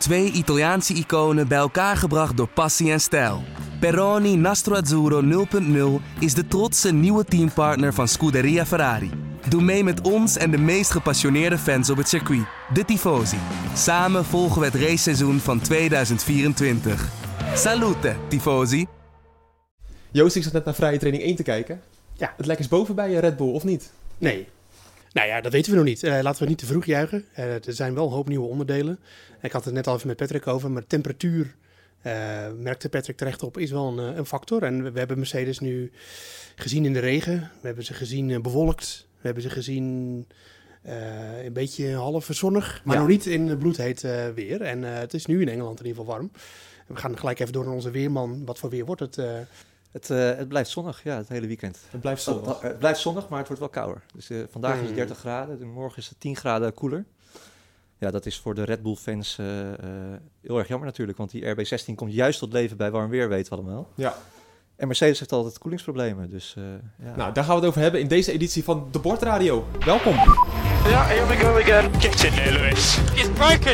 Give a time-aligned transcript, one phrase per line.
[0.00, 3.42] Twee Italiaanse iconen bij elkaar gebracht door passie en stijl.
[3.80, 5.46] Peroni Nastro Azzurro
[6.00, 9.10] 0.0 is de trotse nieuwe teampartner van Scuderia Ferrari.
[9.48, 13.38] Doe mee met ons en de meest gepassioneerde fans op het circuit, de Tifosi.
[13.74, 17.08] Samen volgen we het raceseizoen van 2024.
[17.54, 18.86] Salute, Tifosi!
[20.10, 21.80] Joost, ik zat net naar vrije training 1 te kijken.
[22.12, 22.34] Ja.
[22.36, 23.90] Het lijkt eens boven bij je Red Bull, of niet?
[24.18, 24.48] Nee.
[25.12, 26.02] Nou ja, dat weten we nog niet.
[26.02, 27.24] Eh, laten we niet te vroeg juichen.
[27.32, 28.98] Eh, er zijn wel een hoop nieuwe onderdelen.
[29.42, 31.54] Ik had het net al even met Patrick over, maar temperatuur,
[32.02, 32.12] eh,
[32.58, 34.62] merkte Patrick terecht op, is wel een, een factor.
[34.62, 35.92] En we, we hebben Mercedes nu
[36.54, 37.38] gezien in de regen.
[37.60, 39.06] We hebben ze gezien bewolkt.
[39.12, 40.26] We hebben ze gezien
[41.44, 43.00] een beetje half zonnig, maar Ja.
[43.00, 44.00] nog niet in bloedheet
[44.34, 44.60] weer.
[44.62, 46.30] En het is nu in Engeland in ieder geval warm.
[46.86, 48.44] We gaan gelijk even door naar onze weerman.
[48.44, 49.16] Wat voor weer wordt het?
[49.90, 51.78] Het, eh, het blijft zonnig, ja, het hele weekend.
[51.90, 52.54] Het blijft zonnig.
[52.56, 54.02] oh, het blijft zonnig, maar het wordt wel kouder.
[54.14, 54.96] Dus eh, vandaag is het Hmm.
[54.96, 57.04] 30 graden, en morgen is het 10 graden koeler.
[57.98, 59.76] Ja, dat is voor de Red Bull-fans eh, eh,
[60.42, 63.52] heel erg jammer natuurlijk, want die RB16 komt juist tot leven bij warm weer, weten
[63.52, 63.88] we allemaal.
[63.94, 64.14] Ja.
[64.76, 66.64] En Mercedes heeft altijd koelingsproblemen, dus eh,
[67.06, 67.16] ja.
[67.16, 69.66] Nou, daar gaan we het over hebben in deze editie van de Bordradio.
[69.84, 70.14] Welkom.
[70.14, 72.00] Yeah, here we go again.
[72.00, 72.98] Get in there, Lewis.
[73.14, 73.70] It's broken.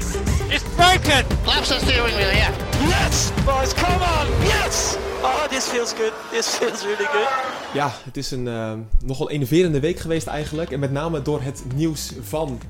[0.48, 1.24] It's broken.
[1.44, 2.54] Laps the steering wheel, yeah.
[2.88, 4.46] Yes, boys, come on.
[4.46, 4.96] Yes.
[5.22, 6.12] Oh, this feels good.
[6.30, 7.28] This feels really good.
[7.74, 8.72] Ja, het is een eh,
[9.04, 10.70] nogal enerverende week geweest eigenlijk.
[10.70, 12.60] En met name door het nieuws van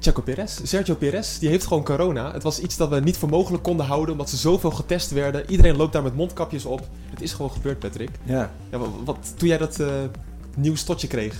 [0.00, 0.58] Checo Perez.
[0.62, 2.32] Sergio Perez, die heeft gewoon corona.
[2.32, 5.50] Het was iets dat we niet voor mogelijk konden houden, omdat ze zoveel getest werden.
[5.50, 6.80] Iedereen loopt daar met mondkapjes op.
[7.10, 8.10] Het is gewoon gebeurd, Patrick.
[8.22, 9.88] Ja, Ja, wat, wat- toen jij dat eh,
[10.56, 11.36] nieuws tot je kreeg,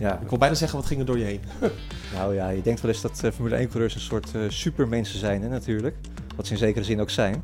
[0.00, 0.18] ja.
[0.22, 1.40] ik wil bijna zeggen, wat ging er door je heen?
[2.14, 5.42] Nou ja, je denkt wel eens dat eh, Formule 1-coureurs een soort eh, supermensen zijn,
[5.42, 5.96] hè, natuurlijk.
[6.36, 7.42] Wat ze in zekere zin ook zijn.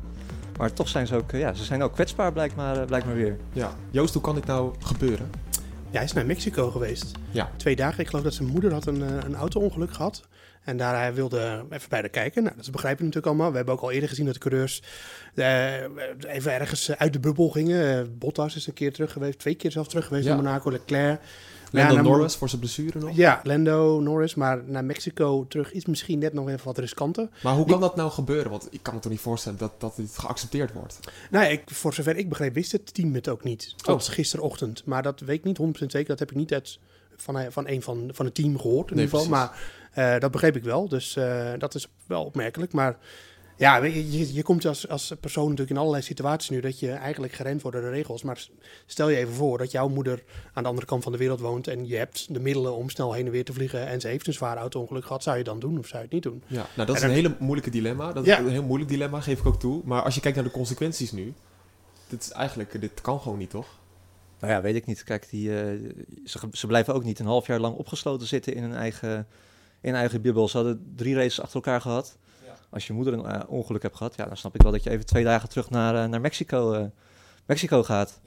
[0.57, 3.05] Maar toch zijn ze ook, eh, ja, ze zijn ook kwetsbaar, blijkt maar, eh, blijkt
[3.05, 3.37] maar weer.
[3.53, 3.75] Ja.
[3.91, 5.29] Joost, hoe kan dit nou gebeuren?
[5.89, 7.11] Ja, hij is naar Mexico geweest.
[7.31, 7.49] Ja.
[7.57, 7.99] Twee dagen.
[7.99, 10.27] Ik geloof dat zijn moeder had een, eh, een auto-ongeluk gehad.
[10.63, 12.43] En daar hij wilde even bij de kijken.
[12.43, 13.49] Nou, dat begrijpen we natuurlijk allemaal.
[13.51, 14.81] We hebben ook al eerder gezien dat de coureurs
[15.35, 15.73] eh,
[16.27, 18.17] even ergens uit de bubbel gingen.
[18.17, 19.39] Bottas is een keer terug geweest.
[19.39, 20.33] Twee keer zelfs terug geweest Ja.
[20.33, 20.71] naar Monaco.
[20.71, 21.21] Leclerc.
[21.71, 23.15] Lando Ja, nou, Norris voor zijn blessure nog.
[23.15, 24.35] Ja, Lando, Norris.
[24.35, 27.29] Maar naar Mexico terug is misschien net nog even wat riskanter.
[27.43, 28.51] Maar hoe kan dat nou gebeuren?
[28.51, 30.99] Want ik kan me toch niet voorstellen dat, dat dit geaccepteerd wordt.
[31.31, 33.73] Nou, ik, voor zover ik begreep, wist het team het ook niet.
[33.77, 34.13] Tot Oh.
[34.13, 34.85] gisterochtend.
[34.85, 36.07] Maar dat weet ik niet 100% zeker.
[36.07, 36.79] Dat heb ik niet uit,
[37.17, 39.37] van, van een van, van het team gehoord in Nee, ieder geval.
[39.37, 39.51] precies.
[39.93, 40.87] Maar eh, dat begreep ik wel.
[40.87, 42.73] Dus eh, dat is wel opmerkelijk.
[42.73, 42.97] Maar
[43.57, 46.59] ja, weet je, je, je komt als, als persoon natuurlijk in allerlei situaties nu...
[46.59, 48.23] dat je eigenlijk gerend wordt door de regels.
[48.23, 48.47] Maar
[48.85, 50.23] stel je even voor dat jouw moeder
[50.53, 51.67] aan de andere kant van de wereld woont...
[51.67, 53.87] en je hebt de middelen om snel heen en weer te vliegen...
[53.87, 55.23] en ze heeft een zwaar auto-ongeluk gehad.
[55.23, 56.43] Zou je dan doen of zou je het niet doen?
[56.47, 58.13] Ja, nou dat is En een hele moeilijke dilemma.
[58.13, 58.37] Dat Ja.
[58.37, 59.81] is een heel moeilijk dilemma, geef ik ook toe.
[59.85, 61.33] Maar als je kijkt naar de consequenties nu,
[62.09, 63.67] dit is eigenlijk, dit kan gewoon niet, toch?
[64.39, 65.03] Nou ja, weet ik niet.
[65.03, 65.79] Kijk, die, eh,
[66.25, 69.27] ze, ze blijven ook niet een half jaar lang opgesloten zitten in hun eigen,
[69.81, 70.47] in eigen bubbel.
[70.47, 72.17] Ze hadden drie races achter elkaar gehad.
[72.69, 74.89] Als je moeder een eh, ongeluk hebt gehad, ja, dan snap ik wel dat je
[74.89, 76.85] even twee dagen terug naar, eh, naar Mexico, eh,
[77.45, 78.19] Mexico gaat.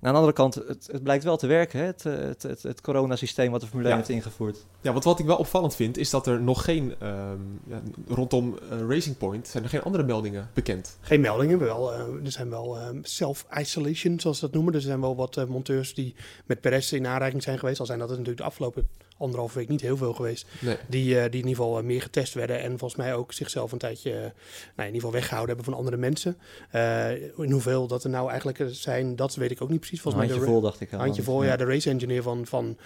[0.00, 1.84] En aan de andere kant, het, het blijkt wel te werken, hè?
[1.86, 4.04] Het, het, het, het coronasysteem wat de Formule 1 Ja.
[4.04, 4.66] heeft ingevoerd.
[4.80, 8.58] Ja, want wat ik wel opvallend vind, is dat er nog geen, ehm, ja, rondom
[8.88, 10.96] Racing Point, zijn er geen andere meldingen bekend.
[11.00, 14.72] Geen meldingen, wel, er zijn wel eh, self-isolation, zoals ze dat noemen.
[14.72, 16.14] Dus er zijn wel wat monteurs die
[16.46, 17.80] met Perez in aanraking zijn geweest.
[17.80, 18.88] Al zijn dat natuurlijk de afgelopen
[19.18, 20.46] anderhalve week niet heel veel geweest.
[20.60, 20.76] Nee.
[20.88, 22.60] Die, eh, die in ieder geval eh, meer getest werden.
[22.60, 24.30] En volgens mij ook zichzelf een tijdje eh, nou,
[24.76, 26.36] in ieder geval weggehouden hebben van andere mensen.
[26.70, 30.04] Eh, in hoeveel dat er nou eigenlijk zijn, dat weet ik ook niet precies.
[30.04, 30.92] Een Volgens mij de, vol, dacht ik.
[30.92, 30.98] al.
[30.98, 31.56] Handje vol, ja.
[31.56, 32.78] De race engineer van, van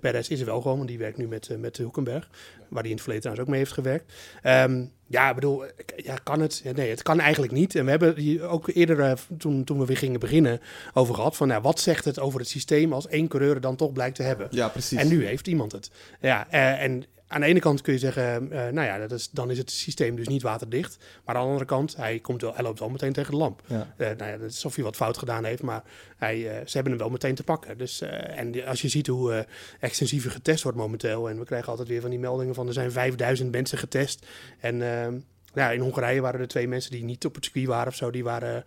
[0.00, 2.30] Perez is er wel gewoon, want die werkt nu met, met Hoekenberg.
[2.68, 4.12] Waar hij in het verleden trouwens ook mee heeft gewerkt.
[4.42, 5.64] Ehm, ja, ik bedoel,
[5.96, 6.60] ja, kan het?
[6.64, 7.74] Ja, Nee, het kan eigenlijk niet.
[7.74, 10.60] En we hebben hier ook eerder, eh, toen, toen we weer gingen beginnen,
[10.92, 11.36] over gehad.
[11.36, 14.22] Van, nou, wat zegt het over het systeem als één coureur dan toch blijkt te
[14.22, 14.48] hebben?
[14.50, 14.98] Ja, precies.
[14.98, 15.90] En nu heeft iemand het.
[16.20, 19.30] Ja, eh, en aan de ene kant kun je zeggen, eh, nou ja, dat is,
[19.30, 20.96] dan is het systeem dus niet waterdicht.
[21.24, 23.62] Maar aan de andere kant, hij, komt wel, hij loopt wel meteen tegen de lamp.
[23.66, 23.94] Ja.
[23.96, 25.82] Eh, nou ja, dat is of hij wat fout gedaan heeft, maar
[26.16, 27.78] hij, eh, ze hebben hem wel meteen te pakken.
[27.78, 29.44] Dus, eh, en die- als je ziet hoe eh,
[29.80, 32.92] extensiever getest wordt momenteel, en we krijgen altijd weer van die meldingen van er zijn
[32.92, 34.26] 5000 mensen getest.
[34.60, 35.18] En ehm,
[35.54, 38.10] ja, in Hongarije waren er twee mensen die niet op het circuit waren of zo,
[38.10, 38.62] die waren eh,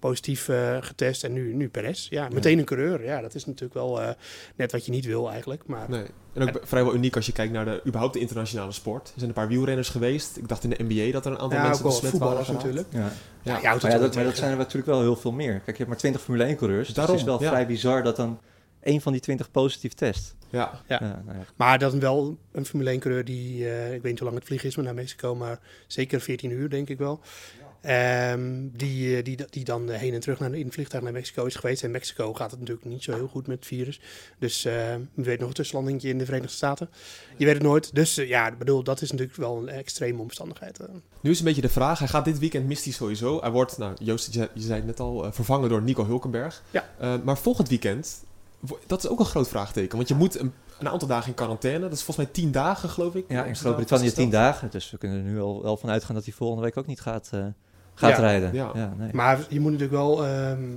[0.00, 1.24] positief eh, getest.
[1.24, 2.08] En nu, nu Perez.
[2.08, 3.04] Ja, meteen een coureur.
[3.04, 4.08] Ja, dat is natuurlijk wel eh,
[4.56, 5.66] net wat je niet wil eigenlijk.
[5.66, 6.04] Maar Nee.
[6.32, 9.06] En ook vrijwel uniek als je kijkt naar de, überhaupt de internationale sport.
[9.06, 10.36] Er zijn een paar wielrenners geweest.
[10.36, 12.48] Ik dacht in de NBA dat er een aantal ja, ook mensen wel besmet voetballers
[12.48, 12.84] waren geraakt.
[12.84, 13.12] natuurlijk.
[13.42, 13.52] Ja.
[13.52, 15.52] Ja, Maar ja, dat, maar dat zijn er natuurlijk wel heel veel meer.
[15.52, 16.86] Kijk, je hebt maar 20 Formule 1 coureurs.
[16.86, 17.48] Dus Daarom, het is wel ja.
[17.48, 18.40] vrij bizar dat dan
[18.80, 20.34] één van die 20 positief test.
[20.50, 21.00] Ja, Ja.
[21.00, 21.44] nou ja.
[21.56, 24.38] Maar dat is wel een Formule 1 coureur die, eh, ik weet niet hoe lang
[24.38, 27.20] het vliegen is, maar naar Mexico, maar zeker 14 uur denk ik wel.
[27.84, 31.12] Ehm, die, eh, die, die dan eh, heen en terug naar, in het vliegtuig naar
[31.12, 31.80] Mexico is geweest.
[31.80, 34.00] En in Mexico gaat het natuurlijk niet zo heel goed met het virus.
[34.38, 36.88] Dus eh wie weet nog een tussenlandingje in de Verenigde Staten.
[37.36, 37.94] Je weet het nooit.
[37.94, 40.78] Dus eh, ja, ik bedoel, dat is natuurlijk wel een extreme omstandigheid.
[41.20, 41.98] nu is een beetje de vraag.
[41.98, 43.40] Hij gaat dit weekend mist hij sowieso.
[43.40, 46.62] Hij wordt, nou Joost, je, je zei het net al, vervangen door Nico Hulkenberg.
[46.70, 46.88] Ja.
[46.98, 48.24] Eh, maar volgend weekend,
[48.86, 49.96] dat is ook een groot vraagteken.
[49.96, 51.80] Want je moet een, een aantal dagen in quarantaine.
[51.80, 53.24] Dat is volgens mij tien dagen, geloof ik.
[53.28, 54.70] Ja, in Is Groot-Brittannië tien dagen.
[54.70, 57.00] Dus we kunnen er nu al wel van uitgaan dat hij volgende week ook niet
[57.00, 57.46] gaat, eh,
[57.94, 58.54] gaat Ja, rijden.
[58.54, 58.94] ja.
[58.98, 59.12] nee.
[59.12, 60.72] Maar je moet natuurlijk wel ehm,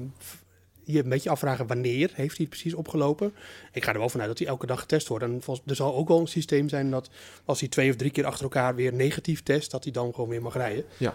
[0.83, 3.33] je een beetje afvragen wanneer heeft hij het precies opgelopen.
[3.71, 5.23] Ik ga er wel vanuit dat hij elke dag getest wordt.
[5.23, 7.09] En volgens, er zal ook wel een systeem zijn dat
[7.45, 10.29] als hij twee of drie keer achter elkaar weer negatief test, dat hij dan gewoon
[10.29, 10.83] weer mag rijden.
[10.97, 11.13] Ja.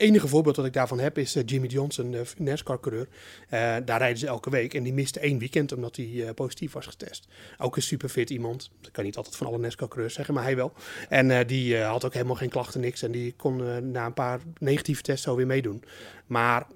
[0.00, 3.08] Enige voorbeeld dat ik daarvan heb is eh, Jimmy Johnson, de NASCAR-coureur.
[3.48, 6.72] Eh, daar rijden ze elke week en die miste één weekend omdat hij eh, positief
[6.72, 7.28] was getest.
[7.58, 8.70] Ook een superfit iemand.
[8.80, 10.72] Dat kan niet altijd van alle NASCAR-coureurs zeggen, maar hij wel.
[11.08, 13.02] En die had ook helemaal geen klachten, niks.
[13.02, 15.82] En die kon na een paar negatieve tests zo weer meedoen.
[16.26, 16.66] Maar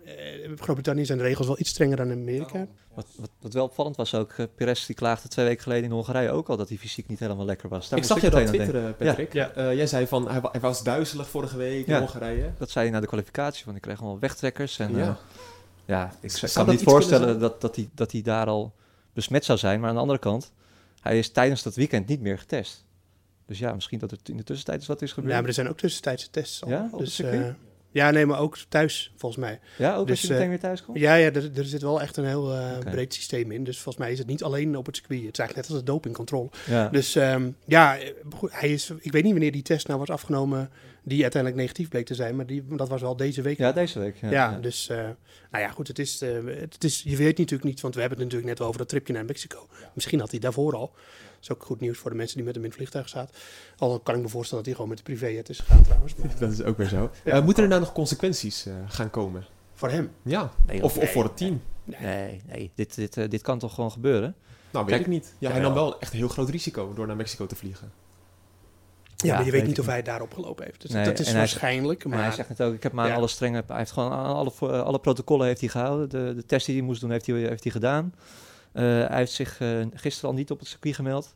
[0.42, 2.66] in Groot-Brittannië zijn de regels wel iets strenger dan in Amerika.
[2.94, 5.91] Wat, wat, wat wel opvallend was ook, uh, Perez die klaagde twee weken geleden in
[5.91, 7.88] Hongarije ook al dat hij fysiek niet helemaal lekker was.
[7.88, 9.32] Daar ik zag je dat twitteren, Patrick.
[9.32, 9.50] Ja.
[9.50, 11.99] Eh, jij zei van, hij, hij was duizelig vorige week in Ja.
[11.99, 12.52] Hongarije.
[12.58, 14.79] Dat zei hij na de kwalificatie, want ik kreeg allemaal wegtrekkers.
[14.79, 14.99] En, Ja.
[14.99, 15.19] ja.
[15.85, 18.75] ja, ik Zou kan me niet voorstellen dat, dat, hij, dat hij daar al
[19.12, 19.81] besmet zou zijn.
[19.81, 20.52] Maar aan de andere kant,
[21.00, 22.85] hij is tijdens dat weekend niet meer getest.
[23.46, 25.32] Dus ja, misschien dat er in de tussentijd is wat is gebeurd.
[25.32, 26.69] Ja, maar er zijn ook tussentijdse tests al.
[26.70, 27.41] Ja, op het dus, eh,
[27.94, 29.61] ja, nee, maar ook thuis, volgens mij.
[29.76, 30.99] Ja, ook Dus, als je meteen eh, weer thuis komt?
[30.99, 33.64] Ja, ja er, er zit wel echt een heel eh, breed systeem in.
[33.64, 35.23] Dus volgens mij is het niet alleen op het circuit.
[35.25, 36.49] Het is eigenlijk net als de dopingcontrole.
[36.67, 36.88] Ja.
[36.88, 38.12] Dus ehm, ja, eh,
[38.46, 40.70] hij is, ik weet niet wanneer die test nou was afgenomen
[41.04, 42.36] die uiteindelijk negatief bleek te zijn.
[42.36, 43.58] Maar die, dat was wel deze week.
[43.58, 44.16] ja, deze week.
[44.16, 44.58] Ja, Ja, ja.
[44.58, 44.96] dus eh,
[45.50, 48.18] nou ja, goed, het is, eh, het is, je weet natuurlijk niet, want we hebben
[48.18, 49.68] het natuurlijk net over dat tripje naar Mexico.
[49.94, 50.92] Misschien had hij daarvoor al.
[51.34, 53.34] Dat is ook goed nieuws voor de mensen die met hem in het vliegtuig zaten.
[53.78, 56.14] Al kan ik me voorstellen dat hij gewoon met de privéjet is gegaan trouwens.
[56.14, 57.10] Maar Dat is ook weer zo.
[57.24, 57.32] Ja.
[57.32, 59.46] Eh, moeten er nou nog consequenties eh, gaan komen?
[59.76, 60.10] voor hem.
[60.22, 61.04] Ja, Nee, of, nee.
[61.04, 61.62] of voor het team?
[61.84, 64.34] Nee, nee dit, dit, dit kan toch gewoon gebeuren?
[64.70, 65.34] Nou, weet Kijk, ik niet.
[65.38, 67.92] Ja, hij nam wel echt een heel groot risico door naar Mexico te vliegen.
[69.24, 70.80] Ja, maar je weet weet niet of hij daarop gelopen heeft.
[70.80, 72.04] Dus Nee, dat is en hij- waarschijnlijk.
[72.04, 73.14] Maar Maar hij zegt het ook, ik heb me aan Ja.
[73.14, 73.62] alle strenge...
[73.66, 76.08] Hij heeft gewoon aan alle, alle protocollen heeft hij gehouden.
[76.08, 78.14] De, de test die hij moest doen, heeft hij, heeft hij gedaan.
[78.72, 81.34] Eh, hij heeft zich eh, gisteren al niet op het circuit gemeld.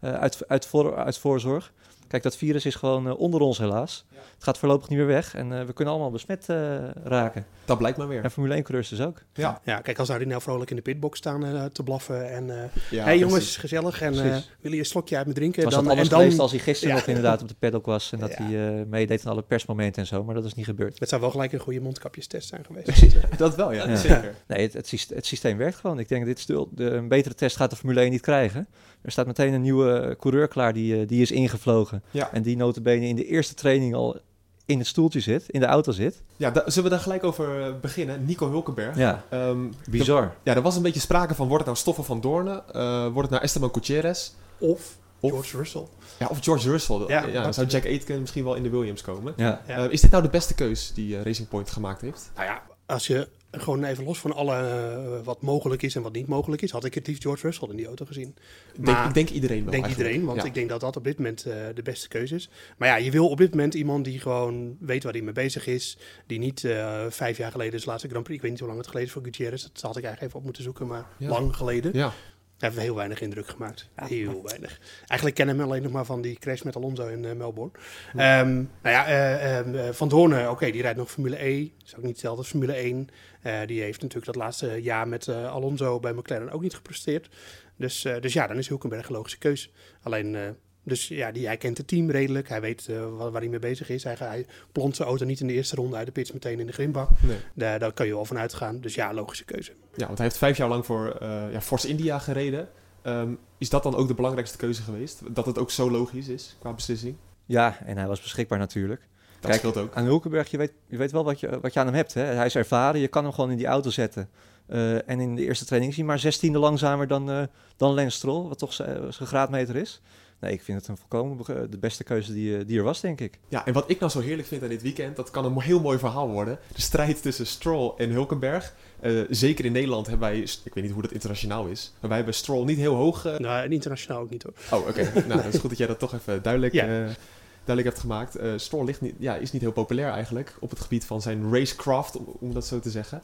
[0.00, 1.72] eh, uit, uit, voor, uit voorzorg.
[2.08, 4.04] Kijk, dat virus is gewoon eh, onder ons helaas.
[4.34, 5.34] Het gaat voorlopig niet meer weg.
[5.34, 6.56] En eh, we kunnen allemaal besmet eh,
[7.04, 7.46] raken.
[7.64, 8.22] Dat blijkt maar weer.
[8.24, 9.22] En Formule 1-coureurs dus ook.
[9.32, 12.30] Ja, ja, kijk, als hij nou vrolijk in de pitbox staan eh, te blaffen.
[12.30, 14.00] En eh ja hey jongens, gezellig.
[14.00, 15.64] En eh willen je een slokje uit me drinken?
[15.64, 17.00] Was dan, dat anders en dan, geweest als hij gisteren Ja.
[17.00, 18.12] nog inderdaad op de paddock was.
[18.12, 18.42] En dat Ja.
[18.44, 20.24] hij eh, meedeed aan alle persmomenten en zo.
[20.24, 20.98] Maar dat is niet gebeurd.
[20.98, 23.16] Het zou wel gelijk een goede mondkapjestest zijn geweest.
[23.36, 23.96] Dat wel, ja, Ja.
[23.96, 24.34] zeker.
[24.46, 25.98] Nee, het, het, systeem, het systeem werkt gewoon.
[25.98, 28.68] Ik denk dat dit stil, de, een betere test gaat de Formule 1 niet krijgen.
[29.02, 32.02] Er staat meteen een nieuwe coureur klaar die, die is ingevlogen.
[32.10, 32.32] Ja.
[32.32, 34.18] En die notabene in de eerste training al
[34.66, 36.22] in het stoeltje zit, in de auto zit.
[36.36, 38.24] Ja, da- zullen we daar gelijk over eh, beginnen?
[38.24, 38.96] Nico Hulkenberg.
[38.96, 39.58] Ja, Ehm,
[39.90, 40.34] bizar.
[40.42, 42.62] ja, er was een beetje sprake van, wordt het nou Stoffen van Doornen?
[42.72, 44.30] Eh, wordt het nou Esteban Gutierrez?
[44.58, 45.86] Of Of- George Russell.
[46.18, 46.96] Ja, of George Russell.
[46.98, 49.32] Ja, Ja, dan dat- zou Jack Aitken misschien wel in de Williams komen.
[49.36, 49.62] Ja.
[49.66, 49.76] Ja.
[49.86, 52.30] Eh, is dit nou de beste keus die Racing Point gemaakt heeft?
[52.34, 53.28] Nou ja, als je
[53.60, 56.84] gewoon even los van alle eh, wat mogelijk is en wat niet mogelijk is, had
[56.84, 58.28] ik het liefst George Russell in die auto gezien.
[58.28, 59.98] Ik denk, Maar- ik denk iedereen wel denk eigenlijk.
[60.12, 60.48] iedereen, want Ja.
[60.48, 62.48] ik denk dat dat op dit moment eh, de beste keuze is.
[62.78, 65.66] Maar ja, je wil op dit moment iemand die gewoon weet waar hij mee bezig
[65.66, 65.98] is.
[66.26, 68.36] Die niet eh, vijf jaar geleden is laatste Grand Prix.
[68.36, 69.62] Ik weet niet hoe lang het geleden is voor Gutierrez.
[69.62, 71.28] Dat had ik eigenlijk even op moeten zoeken, maar Ja.
[71.28, 71.90] lang geleden.
[71.94, 72.12] Ja,
[72.58, 73.88] Hij heeft heel weinig indruk gemaakt.
[73.94, 74.80] Heel weinig.
[74.98, 77.72] Eigenlijk kennen hem alleen nog maar van die crash met Alonso in eh, Melbourne.
[78.16, 81.62] Ehm, nou ja, eh, ehm, eh, Van Doornen, oké, die rijdt nog Formule E.
[81.78, 83.08] Dat is ook niet hetzelfde als Formule 1.
[83.42, 87.28] Eh, die heeft natuurlijk dat laatste jaar met Alonso bij McLaren ook niet gepresteerd.
[87.76, 89.72] Dus, dus ja, dan is Hulkenberg een logische keus.
[90.02, 92.48] Alleen, dus ja, die, hij kent het team redelijk.
[92.48, 94.04] Hij weet waar, waar hij mee bezig is.
[94.04, 96.66] Hij, hij plont zijn auto niet in de eerste ronde uit de pits meteen in
[96.66, 97.08] de grimbak.
[97.22, 97.36] nee.
[97.54, 98.80] Daar, daar kan je wel van uitgaan.
[98.80, 99.72] Dus ja, logische keuze.
[99.96, 102.68] Ja, want hij heeft vijf jaar lang voor eh ja, Force India gereden.
[103.02, 105.20] Ehm, is dat dan ook de belangrijkste keuze geweest?
[105.28, 107.16] Dat het ook zo logisch is qua beslissing?
[107.46, 109.00] ja, en hij was beschikbaar natuurlijk.
[109.00, 109.94] Dat Kijk, scheelt ook.
[109.94, 112.14] Aan Hulkenberg, je weet, je weet wel wat je, wat je aan hem hebt.
[112.14, 112.22] Hè?
[112.22, 114.28] Hij is ervaren, je kan hem gewoon in die auto zetten.
[114.66, 117.42] Eh, en in de eerste training is hij maar zestiende langzamer dan, eh
[117.76, 120.02] dan Lance Stroll, wat toch zijn graadmeter is.
[120.44, 123.20] Nee, ik vind het een volkomen de beste keuze die, eh, die er was, denk
[123.20, 123.38] ik.
[123.48, 125.80] Ja, en wat ik nou zo heerlijk vind aan dit weekend, dat kan een heel
[125.80, 126.58] mooi verhaal worden.
[126.74, 128.74] De strijd tussen Stroll en Hulkenberg.
[129.00, 132.16] Eh, zeker in Nederland hebben wij, ik weet niet hoe dat internationaal is, maar wij
[132.16, 133.24] hebben Stroll niet heel hoog.
[133.24, 134.52] eh, Nou, en internationaal ook niet hoor.
[134.80, 135.02] Oh, oké.
[135.28, 136.86] nou, dat is goed dat jij dat toch even duidelijk, Ja.
[136.86, 138.36] duidelijk hebt gemaakt.
[138.36, 141.52] Eh Stroll ligt niet, ja, is niet heel populair eigenlijk op het gebied van zijn
[141.54, 143.22] racecraft, om, om dat zo te zeggen.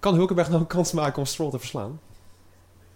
[0.00, 2.00] Kan Hulkenberg nou een kans maken om Stroll te verslaan?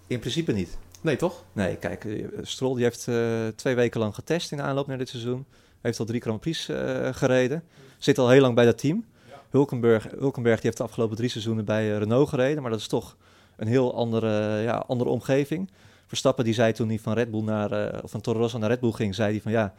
[0.07, 0.77] In principe niet.
[1.01, 1.45] Nee, toch?
[1.53, 4.99] Nee, kijk, eh, Stroll die heeft eh, twee weken lang getest in de aanloop naar
[4.99, 5.47] dit seizoen.
[5.81, 7.65] Heeft al drie Grand Prix eh, gereden.
[7.99, 9.05] Zit al heel lang bij dat team.
[9.51, 12.63] Hulkenberg, Hulkenberg die heeft de afgelopen drie seizoenen bij Renault gereden.
[12.63, 13.17] Maar dat is toch
[13.57, 15.71] een heel andere, ja, andere omgeving.
[16.07, 18.81] Verstappen die zei toen hij van Red Bull naar, of van Toro Rosso naar Red
[18.81, 19.75] Bull ging, zei hij van ja,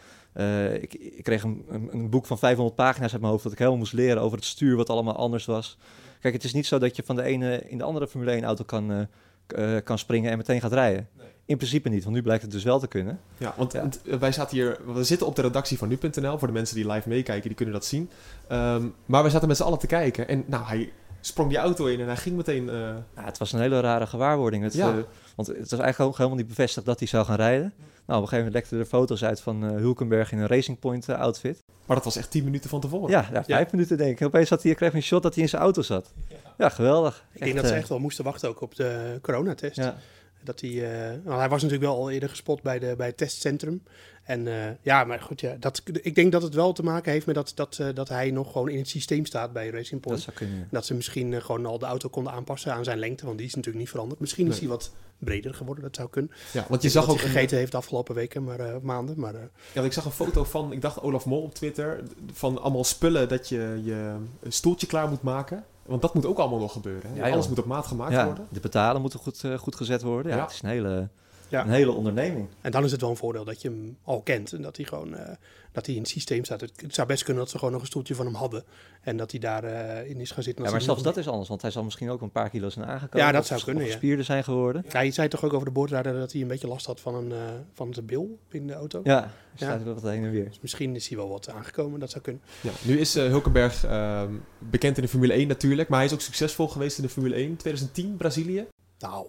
[0.74, 3.80] ik, ik kreeg een, een, boek van 500 pagina's uit mijn hoofd dat ik helemaal
[3.80, 5.78] moest leren over het stuur, wat allemaal anders was.
[6.20, 8.44] Kijk, het is niet zo dat je van de ene in de andere Formule 1
[8.44, 9.08] auto kan,
[9.54, 11.08] eh, kan springen en meteen gaat rijden.
[11.46, 13.20] In principe niet, want nu blijkt het dus wel te kunnen.
[13.38, 13.88] Ja, want Ja.
[14.10, 16.38] eh, wij zaten hier, we zitten op de redactie van nu.nl.
[16.38, 18.10] Voor de mensen die live meekijken, die kunnen dat zien.
[18.48, 20.28] Ehm, maar wij zaten met z'n allen te kijken.
[20.28, 20.92] En nou, hij
[21.22, 22.70] sprong die auto in en hij ging meteen...
[22.70, 22.76] eh,
[23.16, 24.64] Ja, het was een hele rare gewaarwording.
[24.64, 24.94] Het, Ja.
[25.36, 27.74] want het was eigenlijk ook helemaal niet bevestigd dat hij zou gaan rijden.
[28.10, 30.80] Nou, op een gegeven moment lekten er foto's uit van eh, Hulkenberg in een Racing
[30.80, 31.64] Point eh, outfit.
[31.86, 33.10] maar dat was echt 10 minuten van tevoren.
[33.10, 34.28] Ja, ja, vijf minuten denk ik.
[34.28, 36.14] Opeens had hij, kreeg hij een shot dat hij in zijn auto zat.
[36.58, 37.26] Ja, geweldig.
[37.32, 39.76] Ik denk dat ze eh, echt wel moesten wachten ook op de coronatest.
[39.76, 39.98] Ja.
[40.44, 43.18] Dat hij, eh, nou, hij was natuurlijk wel al eerder gespot bij, de, bij het
[43.18, 43.84] testcentrum.
[44.24, 47.26] En eh, ja, maar goed, ja, dat, ik denk dat het wel te maken heeft
[47.26, 50.26] met dat, dat, eh, dat hij nog gewoon in het systeem staat bij Racing Point.
[50.26, 50.68] Dat zou kunnen.
[50.72, 53.54] Dat ze misschien gewoon al de auto konden aanpassen aan zijn lengte, want die is
[53.54, 54.20] natuurlijk niet veranderd.
[54.20, 56.32] Misschien is hij wat breder geworden, dat zou kunnen.
[56.54, 57.20] Ja, want je Ik zag ook...
[57.20, 59.20] gegeten heeft de afgelopen weken, maar, maanden.
[59.20, 62.04] Maar, Ja, ik zag een foto van, ik dacht Olaf Mol op Twitter,
[62.34, 64.16] van allemaal spullen dat je je
[64.48, 65.66] stoeltje klaar moet maken.
[65.90, 67.12] Want dat moet ook allemaal nog gebeuren.
[67.14, 67.26] Hè?
[67.28, 67.34] Ja.
[67.34, 68.48] Alles moet op maat gemaakt Ja, worden.
[68.50, 70.36] de betalen moeten goed, eh, goed gezet worden.
[70.36, 70.42] Ja.
[70.42, 71.08] Het is een hele,
[71.50, 71.64] Ja.
[71.64, 72.48] een hele onderneming.
[72.62, 74.54] en dan is het wel een voordeel dat je hem al kent.
[74.54, 75.36] En dat hij gewoon eh,
[75.72, 76.62] dat hij in het systeem staat.
[76.62, 78.64] Het, zou best kunnen dat ze gewoon nog een stoeltje van hem hadden.
[79.02, 80.66] En dat hij daarin in is gaan zitten.
[80.66, 82.86] Ja, maar zelfs dat is anders, want hij zal misschien ook een paar kilo's zijn
[82.86, 83.26] aangekomen.
[83.26, 83.96] Ja, dat of- zou kunnen, Of ja.
[83.96, 84.86] spierder zijn geworden.
[84.90, 87.16] Ja, je zei toch ook over de boordrijder dat hij een beetje last had van,
[87.16, 87.38] een, eh,
[87.74, 89.00] van zijn bil in de auto.
[89.04, 89.66] Ja, hij Ja.
[89.66, 90.46] staat wel wat heen en weer.
[90.48, 92.42] Dus misschien is hij wel wat aangekomen, dat zou kunnen.
[92.62, 96.14] Ja, nu is eh, Hulkenberg ehm, bekend in de Formule 1 natuurlijk, maar hij is
[96.14, 97.56] ook succesvol geweest in de Formule 1.
[97.56, 98.68] 2010 Brazilië.
[99.00, 99.26] Nou,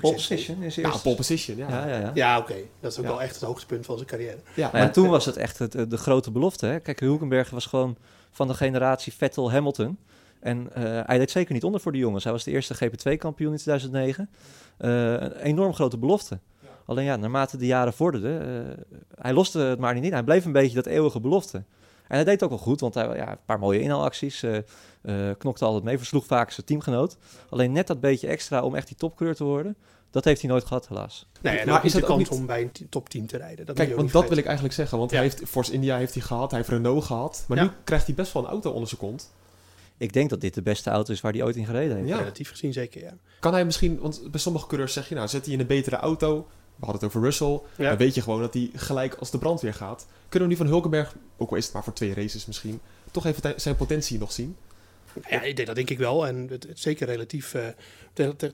[0.00, 0.28] Pole succes.
[0.28, 1.02] position is Nou, eerst.
[1.02, 1.68] pole position, ja.
[1.68, 2.10] Ja, ja, ja.
[2.14, 2.54] Ja, oké.
[2.80, 3.10] Dat is ook Ja.
[3.10, 4.36] wel echt het hoogtepunt van zijn carrière.
[4.54, 6.66] Ja, ja, maar- toen was het echt het, de grote belofte.
[6.66, 6.80] Hè?
[6.80, 7.96] Kijk, Hulkenberg was gewoon
[8.30, 9.98] van de generatie Vettel-Hamilton.
[10.40, 12.24] En eh, hij deed zeker niet onder voor de jongens.
[12.24, 14.30] Hij was de eerste GP2-kampioen in 2009.
[14.78, 16.38] Eh, een enorm grote belofte.
[16.86, 18.84] Alleen ja, naarmate de jaren vorderden, eh,
[19.20, 20.12] hij loste het maar niet in.
[20.12, 21.62] Hij bleef een beetje dat eeuwige belofte.
[22.08, 24.42] En hij deed ook wel goed, want hij ja, een paar mooie inhaalacties.
[24.42, 24.58] eh
[25.02, 27.16] eh, knokte altijd mee, versloeg vaak zijn teamgenoot.
[27.48, 29.76] Alleen net dat beetje extra om echt die topcoureur te worden,
[30.10, 31.26] dat heeft hij nooit gehad, helaas.
[31.42, 33.66] Nee, en Maar is ook kans niet- om bij een topteam te rijden.
[33.66, 34.98] Dat Kijk, want dat wil ik eigenlijk zeggen.
[34.98, 35.16] Want Ja.
[35.16, 37.44] hij heeft Force India heeft hij gehad, hij heeft Renault gehad.
[37.48, 37.62] Maar Ja.
[37.64, 39.30] nu krijgt hij best wel een auto onder zijn kont.
[39.96, 42.08] Ik denk dat dit de beste auto is waar hij ooit in gereden heeft.
[42.08, 42.18] Ja.
[42.18, 43.12] Relatief gezien zeker, ja.
[43.40, 45.96] Kan hij misschien, want bij sommige coureurs zeg je, nou zet hij in een betere
[45.96, 46.46] auto.
[46.76, 47.60] We hadden het over Russell.
[47.76, 47.88] Ja.
[47.88, 50.06] Dan weet je gewoon dat hij gelijk als de brandweer gaat.
[50.28, 52.80] Kunnen we nu van Hulkenberg, ook al is het maar voor twee races misschien,
[53.10, 54.56] toch even zijn potentie nog zien?
[55.28, 56.26] Ja, ik denk- dat denk ik wel.
[56.26, 57.66] En het, het- zeker relatief eh,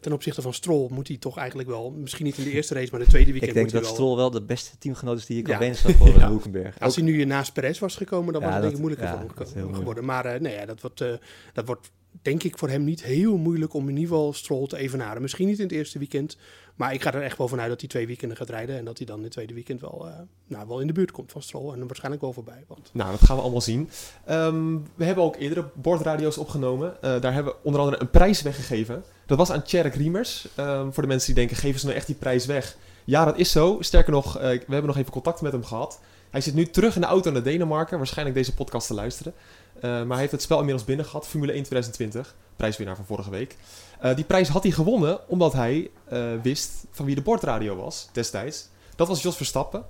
[0.00, 2.88] ten, opzichte van Stroll moet hij toch eigenlijk wel, misschien niet in de eerste race,
[2.91, 4.00] maar de tweede weekend Ik denk moet hij dat wel.
[4.07, 5.59] Stroll wel de beste teamgenoot is die je kan Ja.
[5.59, 6.14] wensen voor Ja.
[6.19, 6.29] ja.
[6.29, 6.81] Hulkenberg.
[6.81, 9.25] Als hij nu naast Perez was gekomen, dan Ja, was het denk ik moeilijker ja,
[9.37, 10.05] voor hem geworden.
[10.05, 11.12] Maar eh, nee, ja, dat, wordt, eh,
[11.52, 11.91] dat wordt
[12.23, 15.23] denk ik voor hem niet heel moeilijk om in ieder geval Stroll te evenaren.
[15.23, 16.37] Misschien niet in het eerste weekend,
[16.75, 18.76] maar ik ga er echt wel vanuit dat hij twee weekenden gaat rijden.
[18.76, 20.14] En dat hij dan in het tweede weekend wel, eh,
[20.47, 21.73] nou, wel in de buurt komt van Stroll.
[21.73, 22.64] En dan waarschijnlijk wel voorbij.
[22.66, 23.90] Want Nou, dat gaan we allemaal zien.
[24.25, 27.02] Ehm, we hebben ook eerdere bordradio's opgenomen.
[27.02, 29.04] Eh, daar hebben we onder andere een prijs weggegeven.
[29.26, 30.49] Dat was aan Tjerk Riemers.
[30.54, 32.76] Ehm, voor de mensen die denken, geven ze nou echt die prijs weg?
[33.04, 33.76] Ja, dat is zo.
[33.81, 36.00] Sterker nog, eh, we hebben nog even contact met hem gehad.
[36.31, 37.99] Hij zit nu terug in de auto naar Denemarken.
[37.99, 39.35] Waarschijnlijk deze podcast te luisteren.
[39.83, 41.27] Eh, maar hij heeft het spel inmiddels binnen gehad.
[41.27, 42.35] Formule 1 2020.
[42.57, 43.57] Prijswinnaar van vorige week.
[44.01, 48.09] Eh, die prijs had hij gewonnen omdat hij eh, wist van wie de bordradio was
[48.12, 48.69] destijds.
[48.97, 49.85] Dat was Jos Verstappen.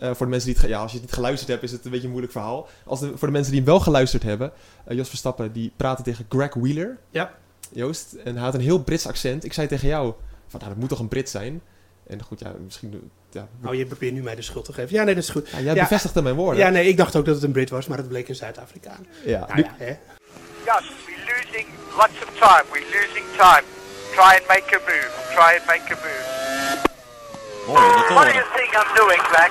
[0.00, 1.90] Voor de mensen die het, ja, als je het niet geluisterd hebt, is het een
[1.90, 2.68] beetje een moeilijk verhaal.
[2.84, 4.52] Als de, voor de mensen die hem wel geluisterd hebben,
[4.84, 6.98] eh, Jos Verstappen die praatte tegen Greg Wheeler.
[7.10, 7.34] Ja.
[7.72, 8.12] Joost.
[8.12, 9.44] En hij had een heel Brits accent.
[9.44, 10.12] Ik zei tegen jou,
[10.46, 11.62] van, nou, dat moet toch een Brit zijn?
[12.06, 13.10] En goed, ja, misschien...
[13.30, 14.94] Ja, oh, je probeert nu mij de schuld te geven.
[14.96, 15.48] Ja, nee, dat is goed.
[15.48, 15.82] ja, jij Ja.
[15.82, 16.64] bevestigde mijn woorden.
[16.64, 19.06] Ja, nee, ik dacht ook dat het een Brit was, maar het bleek een Zuid-Afrikaan.
[19.24, 19.96] Ja, Nou nu- ja, hè.
[20.64, 21.66] Gus, we're losing
[21.96, 22.64] lots of time.
[22.72, 23.62] We're losing time.
[24.12, 25.10] Try and make a move.
[25.34, 26.36] Try and make a move.
[28.14, 29.50] What do you think I'm doing, Max?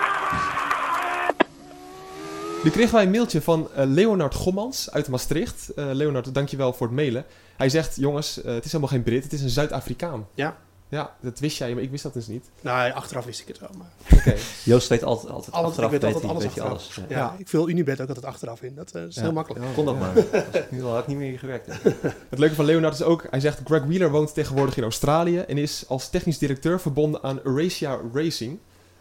[2.63, 5.73] Nu kregen wij een mailtje van eh, Leonard Gommans uit Maastricht.
[5.73, 7.25] Eh, Leonard, dankjewel voor het mailen.
[7.57, 10.27] Hij zegt, jongens, eh, het is helemaal geen Brit, het is een Zuid-Afrikaan.
[10.33, 10.57] Ja.
[10.89, 12.45] Ja, dat wist jij, maar ik wist dat dus niet.
[12.61, 14.19] Nou, achteraf wist ik het wel, maar...
[14.19, 14.35] Oké.
[14.63, 16.99] Joost weet altijd, altijd Alles, ik achteraf weet weet altijd alles weet alles.
[17.09, 17.17] Ja.
[17.17, 17.35] Ja.
[17.37, 18.75] ik vul Unibet ook altijd achteraf in.
[18.75, 19.21] Dat eh, is Ja.
[19.21, 19.65] heel makkelijk.
[19.73, 20.17] Kon dat maar.
[20.17, 21.67] Ik nu al had ik niet meer hier gewerkt.
[21.67, 21.83] heb.
[22.29, 25.57] Het leuke van Leonard is ook, hij zegt Greg Wheeler woont tegenwoordig in Australië en
[25.57, 28.57] is als technisch directeur verbonden aan Eurasia Racing.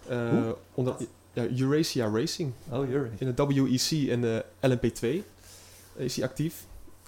[0.08, 0.56] Eh, Hoe?
[0.74, 0.94] onder,
[1.32, 2.52] ja, Eurasia Racing.
[2.70, 3.10] Oh, Jury.
[3.18, 5.06] In de WEC en de LMP2
[5.96, 6.54] is hij actief.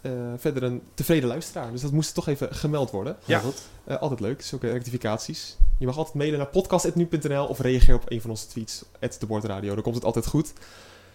[0.03, 3.17] Eh, verder een tevreden luisteraar, dus dat moest toch even gemeld worden.
[3.25, 3.39] Ja.
[3.39, 3.63] goed.
[3.85, 5.57] Eh, altijd leuk, zulke rectificaties.
[5.79, 8.85] Je mag altijd mailen naar podcast.nu.nl of reageer op een van onze tweets,
[9.19, 9.75] de Bordradio.
[9.75, 10.53] Dan komt het altijd goed.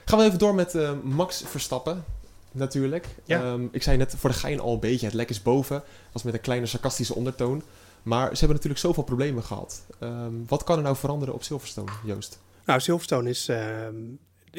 [0.05, 2.03] Gaan we even door met uh, Max Verstappen,
[2.51, 3.07] natuurlijk.
[3.25, 3.41] Ja.
[3.41, 5.83] Ehm, ik zei net voor de gein al een beetje, het lek is boven.
[6.11, 7.63] was met een kleine sarcastische ondertoon.
[8.03, 9.81] Maar ze hebben natuurlijk zoveel problemen gehad.
[9.99, 12.39] Ehm, wat kan er nou veranderen op Silverstone, Joost?
[12.65, 13.95] Nou, Silverstone is ehm,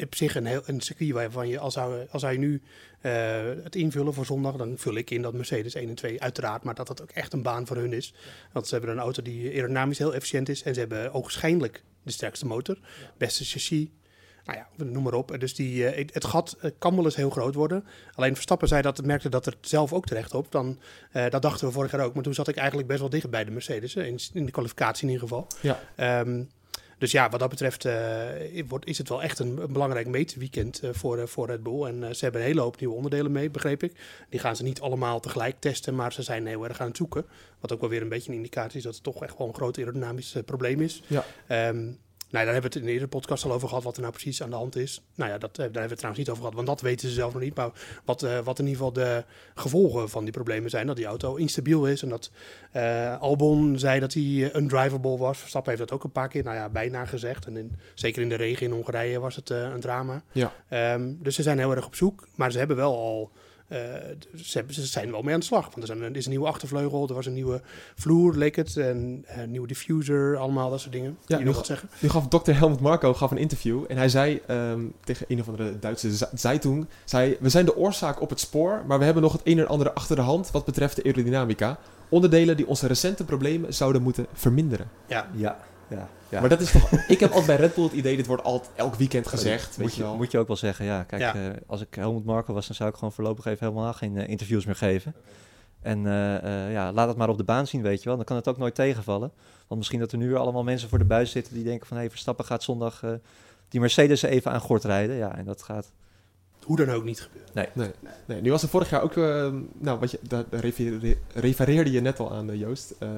[0.03, 2.61] op zich een, heel, een circuit waarvan je, als zou, als je nu
[3.01, 3.11] uh,
[3.63, 6.75] het invullen voor zondag, dan vul ik in dat Mercedes 1 en 2 uiteraard, maar
[6.75, 8.13] dat dat ook echt een baan voor hun is.
[8.51, 12.11] Want ze hebben een auto die aerodynamisch heel efficiënt is en ze hebben ogenschijnlijk de
[12.11, 12.77] sterkste motor,
[13.17, 13.87] beste chassis.
[14.45, 15.39] Nou ja, noem maar op.
[15.39, 17.85] Dus die, uh, het gat uh, kan wel eens heel groot worden.
[18.13, 20.51] Alleen Verstappen zei dat, merkte dat er zelf ook terecht op.
[20.51, 20.79] Dan,
[21.13, 22.13] uh, dat dachten we vorig jaar ook.
[22.13, 23.95] Maar toen zat ik eigenlijk best wel dicht bij de Mercedes.
[23.95, 25.47] In, in de kwalificatie in ieder geval.
[25.61, 26.19] Ja.
[26.19, 26.49] Um,
[26.97, 27.87] dus ja, wat dat betreft
[28.67, 31.83] wordt, is het wel echt een, een belangrijk meetweekend voor, voor Red Bull.
[31.83, 33.93] En ze hebben een hele hoop nieuwe onderdelen mee, begreep ik.
[34.29, 37.25] Die gaan ze niet allemaal tegelijk testen, maar ze zijn heel erg aan het zoeken.
[37.59, 39.55] Wat ook wel weer een beetje een indicatie is dat het toch echt wel een
[39.55, 41.01] groot aerodynamisch probleem is.
[41.07, 41.25] Ja.
[41.69, 41.97] Um, nou,
[42.43, 44.43] daar hebben we het in de eerdere podcast al over gehad, wat er nou precies
[44.43, 45.01] aan de hand is.
[45.15, 47.13] Nou ja, dat, daar hebben we het trouwens niet over gehad, want dat weten ze
[47.13, 47.55] zelf nog niet.
[47.55, 47.71] Maar
[48.05, 49.23] wat, uh, wat in ieder geval de
[49.55, 52.01] gevolgen van die problemen zijn, dat die auto instabiel is.
[52.01, 52.31] En dat
[52.75, 55.37] uh, Albon zei dat hij undrivable was.
[55.37, 57.45] Verstappen heeft dat ook een paar keer, nou ja, bijna gezegd.
[57.45, 60.23] En in, zeker in de regen in Hongarije was het uh, een drama.
[60.31, 60.53] Ja.
[60.93, 63.31] Um, dus ze zijn heel erg op zoek, maar ze hebben wel al...
[63.69, 63.79] Uh,
[64.35, 65.63] ze, ze, zijn wel mee aan de slag.
[65.63, 67.61] Want er, zijn, er is een nieuwe achtervleugel, er was een nieuwe
[67.95, 68.77] vloer, leek het.
[68.77, 71.17] En een nieuwe diffuser, allemaal dat soort dingen.
[71.25, 71.89] Ja, je nu, nog wat zeggen?
[71.99, 72.51] nu gaf Dr.
[72.51, 73.83] Helmut Marco gaf een interview.
[73.87, 76.87] En hij zei um, tegen een of andere Duitse Zeitung...
[77.05, 79.67] Zei, we zijn de oorzaak op het spoor, maar we hebben nog het een en
[79.67, 80.51] ander achter de hand...
[80.51, 81.79] wat betreft de aerodynamica.
[82.09, 84.89] Onderdelen die onze recente problemen zouden moeten verminderen.
[85.07, 85.59] Ja, ja.
[85.87, 86.39] Ja, ja.
[86.39, 86.91] Maar dat is toch...
[87.07, 89.67] ik heb altijd bij Red Bull het idee, dit wordt altijd elk weekend gezegd.
[89.67, 90.15] Moet weet je, je wel.
[90.15, 91.03] moet je ook wel zeggen, ja.
[91.03, 91.35] Kijk, Ja.
[91.35, 94.27] eh, als ik Helmut Marko was, dan zou ik gewoon voorlopig even helemaal geen eh,
[94.29, 95.15] interviews meer geven.
[95.81, 98.15] En eh, eh, ja, laat het maar op de baan zien, weet je wel.
[98.15, 99.31] Dan kan het ook nooit tegenvallen.
[99.67, 101.95] Want misschien dat er nu weer allemaal mensen voor de buis zitten die denken van...
[101.97, 103.11] hé, hey, Verstappen gaat zondag eh,
[103.69, 105.15] die Mercedes even aan gort rijden.
[105.15, 105.91] Ja, en dat gaat...
[106.63, 107.69] hoe dan ook niet gebeuren.
[107.73, 107.91] Nee,
[108.25, 109.17] nee, nu was er vorig jaar ook...
[109.17, 110.43] eh, nou, wat je, daar
[111.33, 112.93] refereerde, je net al aan, Joost.
[112.99, 113.11] Ehm,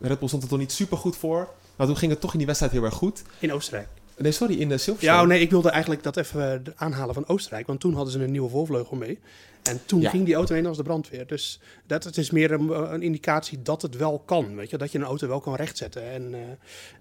[0.00, 1.48] Red Bull stond er toch niet super goed voor.
[1.76, 3.22] Maar toen ging het toch in die wedstrijd heel erg goed.
[3.38, 3.88] In Oostenrijk.
[4.16, 5.16] Nee, sorry, in de Silverstone.
[5.16, 7.66] Ja, oh nee, ik wilde eigenlijk dat even eh, aanhalen van Oostenrijk.
[7.66, 9.18] Want toen hadden ze een nieuwe voorvleugel mee.
[9.64, 10.10] En toen Ja.
[10.10, 11.26] ging die auto heen als de brandweer.
[11.26, 14.56] Dus dat, het is meer een, een indicatie dat het wel kan.
[14.56, 14.78] Weet je?
[14.78, 16.10] Dat je een auto wel kan rechtzetten.
[16.10, 16.40] En, eh,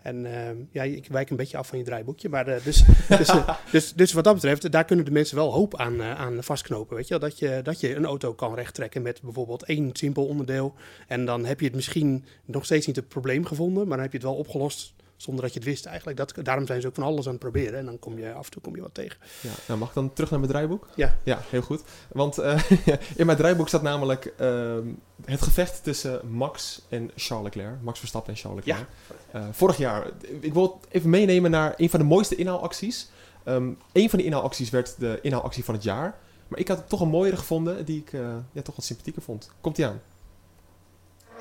[0.01, 2.29] en eh, ja, ik wijk een beetje af van je draaiboekje.
[2.29, 2.83] Maar eh, dus,
[3.17, 3.31] dus,
[3.71, 6.95] dus, dus wat dat betreft, daar kunnen de mensen wel hoop aan, aan vastknopen.
[6.95, 7.19] Weet je?
[7.19, 10.73] Dat, je, dat je een auto kan rechttrekken met bijvoorbeeld één simpel onderdeel.
[11.07, 13.87] En dan heb je het misschien nog steeds niet het probleem gevonden.
[13.87, 16.17] Maar dan heb je het wel opgelost zonder dat je het wist eigenlijk.
[16.17, 17.79] Dat, daarom zijn ze ook van alles aan het proberen.
[17.79, 19.19] En dan kom je af en toe kom je wat tegen.
[19.41, 20.87] Ja, nou, mag ik dan terug naar mijn draaiboek?
[20.95, 21.17] Ja.
[21.23, 21.81] Ja, heel goed.
[22.11, 22.61] Want eh,
[23.15, 24.87] in mijn draaiboek staat namelijk ehm,
[25.25, 27.81] het gevecht tussen Max en Charles Leclerc.
[27.81, 28.87] Max Verstappen en Charles Leclerc.
[29.31, 30.07] Eh, vorig jaar.
[30.39, 33.09] Ik wil even meenemen naar een van de mooiste inhaalacties.
[33.43, 36.17] Ehm een van die inhaalacties werd de inhaalactie van het jaar.
[36.47, 39.21] Maar ik had het toch een mooiere gevonden die ik eh, ja, toch wat sympathieker
[39.21, 39.51] vond.
[39.61, 40.01] Komt ie aan.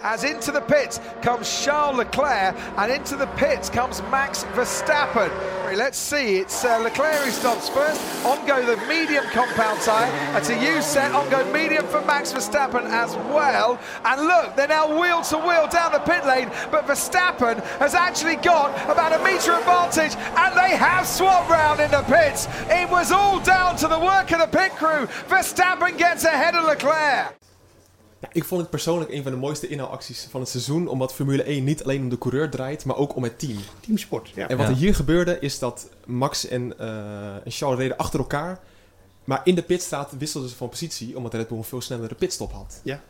[0.00, 5.31] As into the pits comes Charles Leclerc, and into the pits comes Max Verstappen.
[5.76, 8.00] Let's see, it's uh, Leclerc who stops first.
[8.26, 10.11] On go the medium compound tyre.
[10.33, 11.12] That's a U set.
[11.12, 13.78] On go medium for Max Verstappen as well.
[14.05, 18.37] And look, they're now wheel to wheel down the pit lane, but Verstappen has actually
[18.37, 22.48] got about a metre advantage, and they have swapped round in the pits.
[22.68, 25.07] It was all down to the work of the pit crew.
[25.28, 27.41] Verstappen gets ahead of Leclerc.
[28.23, 30.89] Ja, ik vond het persoonlijk een van de mooiste inhaalacties van het seizoen.
[30.89, 33.59] Omdat Formule 1 niet alleen om de coureur draait, maar ook om het team.
[33.81, 34.49] Teamsport, ja.
[34.49, 34.73] En wat Ja.
[34.73, 38.61] er hier gebeurde is dat Max en, eh, en Charles reden achter elkaar.
[39.25, 42.53] Maar in de pitstraat wisselden ze van positie, omdat Red Bull een veel snellere pitstop
[42.53, 42.81] had.
[42.83, 43.01] Ja.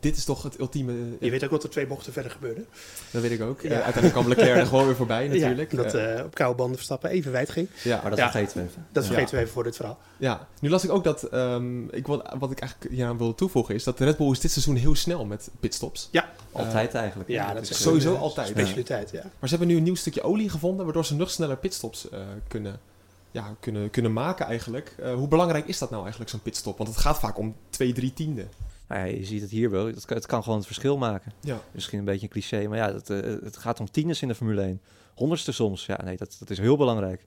[0.00, 0.92] Dit is toch het ultieme...
[1.20, 2.64] Je weet ook wat er twee bochten verder gebeurde.
[3.10, 3.60] Dat weet ik ook.
[3.60, 3.68] Ja.
[3.68, 5.70] Eh, uiteindelijk kwam Leclerc er gewoon weer voorbij natuurlijk.
[5.70, 7.68] Ja, dat Eh, eh, op koude banden Verstappen even wijd ging.
[7.84, 8.00] ja.
[8.00, 8.30] Maar dat Ja.
[8.30, 8.86] vergeten we even.
[8.92, 9.08] Dat Ja.
[9.10, 9.98] vergeten we even voor dit verhaal.
[10.16, 11.22] ja, nu las ik ook dat...
[11.22, 14.50] ehm, ik wil, wat ik eigenlijk hieraan wilde toevoegen is dat Red Bull is dit
[14.50, 16.10] seizoen heel snel met pitstops.
[16.52, 17.28] Altijd eigenlijk.
[17.28, 18.48] Ja, dat is sowieso een, eh, altijd.
[18.48, 19.20] Specialiteit, ja.
[19.22, 22.20] Maar ze hebben nu een nieuw stukje olie gevonden, waardoor ze nog sneller pitstops eh,
[22.48, 22.80] kunnen,
[23.30, 24.94] ja, kunnen, kunnen maken eigenlijk.
[24.98, 26.76] Eh, hoe belangrijk is dat nou eigenlijk, zo'n pitstop?
[26.78, 28.46] Want het gaat vaak om twee, drie tiende.
[28.88, 29.86] Nou ja, je ziet het hier wel.
[29.86, 31.32] Het kan, het kan gewoon het verschil maken.
[31.40, 31.60] Ja.
[31.72, 34.34] Misschien een beetje een cliché, maar ja, het, eh, het gaat om tieners in de
[34.34, 34.80] Formule 1.
[35.14, 35.86] Honderdste soms.
[35.86, 37.26] Ja, nee, dat, dat is heel belangrijk.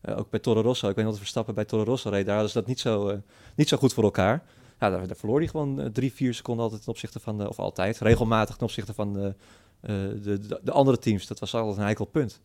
[0.00, 0.88] Eh, ook bij Toro Rosso.
[0.88, 2.24] Ik weet nog dat Verstappen bij Toro Rosso reed.
[2.24, 3.18] Daar hadden ze dat niet zo, eh,
[3.54, 4.42] niet zo goed voor elkaar.
[4.80, 7.48] Ja, daar, daar verloor hij gewoon drie, vier seconden altijd ten opzichte van de...
[7.48, 9.34] Of altijd, regelmatig ten opzichte van de,
[9.80, 11.26] de, de, de andere teams.
[11.26, 12.40] Dat was altijd een heikel punt.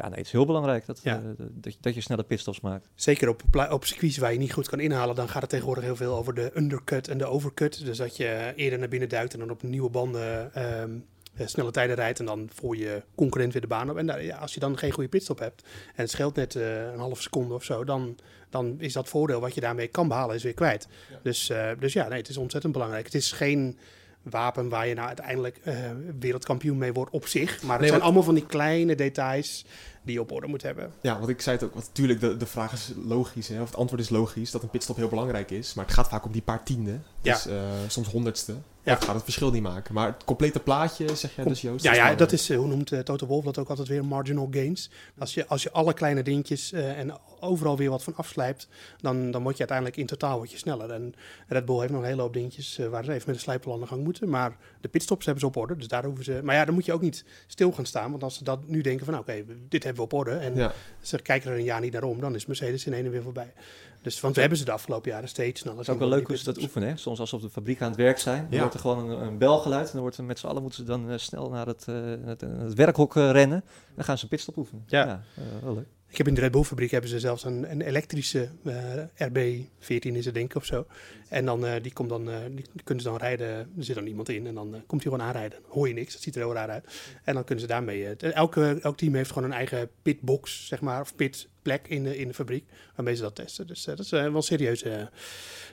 [0.00, 1.16] Ja, nee, het is heel belangrijk dat, Ja.
[1.16, 2.88] eh, dat, je- dat je snelle pitstops maakt.
[2.94, 5.96] Zeker op, op circuits waar je niet goed kan inhalen, dan gaat het tegenwoordig heel
[5.96, 7.84] veel over de undercut en de overcut.
[7.84, 10.90] Dus dat je eerder naar binnen duikt en dan op nieuwe banden ehm,
[11.34, 13.96] eh, snelle tijden rijdt en dan voor je concurrent weer de baan op.
[13.96, 16.82] En daar, ja, als je dan geen goede pitstop hebt en het scheelt net eh,
[16.92, 18.16] een half seconde of zo, dan,
[18.50, 20.88] dan is dat voordeel wat je daarmee kan behalen is weer kwijt.
[21.22, 23.04] Dus, eh, dus ja, nee, het is ontzettend belangrijk.
[23.04, 23.78] Het is geen
[24.22, 25.74] wapen waar je nou uiteindelijk eh,
[26.18, 27.62] wereldkampioen mee wordt op zich.
[27.62, 29.64] Maar het Nee, zijn allemaal van die kleine details
[30.02, 30.92] die je op orde moet hebben.
[31.00, 31.74] Ja, want ik zei het ook.
[31.74, 33.48] Want natuurlijk, de, de vraag is logisch.
[33.48, 34.50] Hè, of het antwoord is logisch.
[34.50, 35.74] Dat een pitstop heel belangrijk is.
[35.74, 36.98] Maar het gaat vaak om die paar tiende.
[37.20, 37.32] Ja.
[37.34, 38.54] Dus eh, soms honderdste.
[38.90, 38.96] Ja.
[38.96, 39.94] Dat gaat het verschil niet maken.
[39.94, 41.84] Maar het complete plaatje, zeg jij dus Joost?
[41.84, 44.48] Ja, ja, dat is, eh, hoe noemt eh, Toto Wolff dat ook altijd weer, marginal
[44.50, 44.90] gains.
[45.18, 48.68] Als je, als je alle kleine dingetjes eh, en overal weer wat van afslijpt,
[49.00, 50.90] dan, dan word je uiteindelijk in totaal word je sneller.
[50.90, 51.14] En
[51.48, 53.80] Red Bull heeft nog een hele hoop dingetjes waar ze even met de slijpel aan
[53.80, 54.28] de gang moeten.
[54.28, 56.40] Maar de pitstops hebben ze op orde, dus daar hoeven ze...
[56.42, 58.80] Maar ja, dan moet je ook niet stil gaan staan, want als ze dat nu
[58.80, 60.30] denken van, nou, oké, dit hebben we op orde.
[60.30, 60.72] En Ja.
[61.00, 63.22] ze kijken er een jaar niet naar om, dan is Mercedes in één en weer
[63.22, 63.52] voorbij.
[64.02, 65.78] Dus, want we hebben ze de afgelopen jaren steeds sneller.
[65.78, 66.88] Het is ook wel leuk hoe ze dat oefenen.
[66.88, 66.96] Hè?
[66.96, 68.58] Soms als ze op de fabriek aan het werk zijn, dan Ja.
[68.58, 69.86] wordt er gewoon een, een bel geluid.
[69.86, 71.94] En dan wordt er met z'n allen moeten ze dan eh, snel naar het, eh,
[72.24, 73.64] het, het werkhok eh, rennen.
[73.94, 74.84] Dan gaan ze een pitstop oefenen.
[74.86, 75.22] Ja.
[75.36, 75.86] eh, wel leuk.
[76.08, 80.12] Ik heb in de Red Bull fabriek hebben ze zelfs een, een elektrische eh, RB14
[80.16, 80.86] is het denk ik of zo.
[81.28, 84.06] En dan, eh, die, komt dan, eh, die kunnen ze dan rijden, er zit dan
[84.06, 85.58] iemand in en dan eh, komt hij gewoon aanrijden.
[85.62, 86.84] Dan hoor je niks, dat ziet er heel raar uit.
[87.24, 90.80] En dan kunnen ze daarmee, eh, elke, elk team heeft gewoon een eigen pitbox, zeg
[90.80, 91.14] maar, of
[91.62, 93.66] pitplek in de, in de fabriek, waarmee ze dat testen.
[93.66, 95.10] Dus eh, dat is eh, wel serieuze,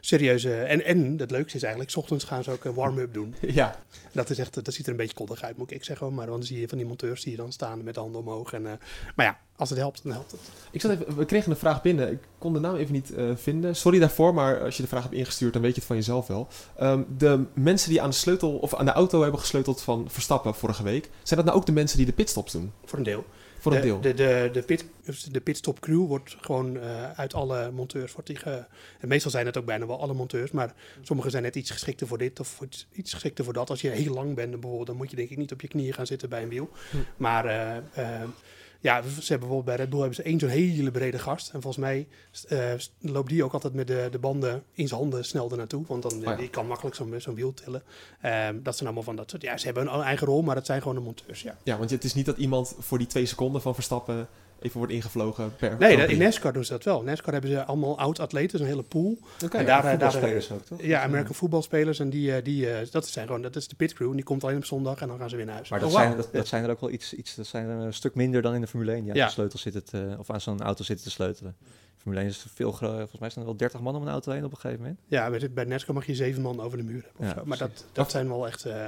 [0.02, 3.36] serieuze, en, en het leukste is eigenlijk, 's ochtends gaan ze ook een warm-up doen.
[3.48, 3.80] Ja,
[4.12, 6.14] Dat, is echt, dat ziet er een beetje koddig uit, moet ik zeggen.
[6.14, 8.54] Maar dan zie je van die monteurs die je dan staan met de handen omhoog.
[8.54, 8.72] En, eh,
[9.16, 10.40] maar ja, als het helpt, dan helpt het.
[10.72, 12.12] ik zat even, we kregen een vraag binnen.
[12.12, 13.76] Ik kon de naam even niet vinden.
[13.76, 16.28] Sorry daarvoor, maar als je de vraag hebt ingestuurd, dan weet je het van jezelf
[16.28, 16.48] wel.
[16.78, 20.56] Ehm, de mensen die aan de sleutel of aan de auto hebben gesleuteld van Verstappen
[20.56, 22.72] vorige week, zijn dat nou ook de mensen die de pitstops doen?
[22.86, 23.26] Voor een deel.
[23.68, 24.02] Voor een de, deel.
[24.02, 24.86] De, de, de, pit,
[25.32, 28.14] de pitstop crew wordt gewoon eh, uit alle monteurs.
[28.14, 28.66] Wordt die ge,
[29.00, 30.52] en meestal zijn het ook bijna wel alle monteurs.
[30.52, 33.70] Maar sommigen zijn net iets geschikter voor dit of iets, iets geschikter voor dat.
[33.70, 35.94] Als je heel lang bent bijvoorbeeld, dan moet je denk ik niet op je knieën
[35.94, 36.70] gaan zitten bij een wiel.
[36.92, 36.98] Hm.
[37.18, 38.30] Maar eh, eh,
[38.80, 41.50] ja, ze hebben bijvoorbeeld bij Red Bull hebben ze één zo'n hele brede gast.
[41.54, 42.08] En volgens mij
[42.48, 45.84] eh, loopt die ook altijd met de, de banden in zijn handen snel naartoe.
[45.88, 46.36] Want dan Oh ja.
[46.36, 47.84] die kan makkelijk zo'n zo'n wiel tillen.
[48.22, 49.42] Ehm, dat zijn allemaal van dat soort.
[49.42, 51.42] Ja, ze hebben een eigen rol, maar het zijn gewoon de monteurs.
[51.42, 51.58] Ja.
[51.64, 54.28] Ja, want het is niet dat iemand voor die twee seconden van Verstappen
[54.60, 56.18] even wordt ingevlogen per Nee, dat- in.
[56.18, 57.00] NASCAR doen ze dat wel.
[57.00, 59.18] In NASCAR hebben ze allemaal oud-atleten, een hele pool.
[59.40, 59.64] En ja.
[59.64, 60.82] daar, daar, Voetbalspelers ook, toch?
[60.82, 62.00] ja, American voetbalspelers.
[62.00, 64.10] En die, eh, die, eh, dat zijn gewoon, dat is de pitcrew.
[64.10, 65.70] En die komt alleen op zondag en dan gaan ze weer naar huis.
[65.70, 67.78] Maar dat, Oh, zijn, dat, dat zijn er ook wel iets, iets, dat zijn er
[67.86, 69.02] een stuk minder dan in de Formule 1.
[69.02, 69.26] Die aan Ja.
[69.26, 71.56] de sleutel zitten te- of aan zo'n auto zitten te sleutelen.
[71.98, 72.98] Formule 1 is veel groter.
[72.98, 75.00] Volgens mij staan er wel 30 man om een auto heen op een gegeven moment.
[75.08, 77.20] Ja, bij, bij NASCAR mag je zeven man over de muur hebben.
[77.22, 77.46] of Ja, zo.
[77.46, 78.66] Maar dat, dat zijn wel echt...
[78.66, 78.86] eh,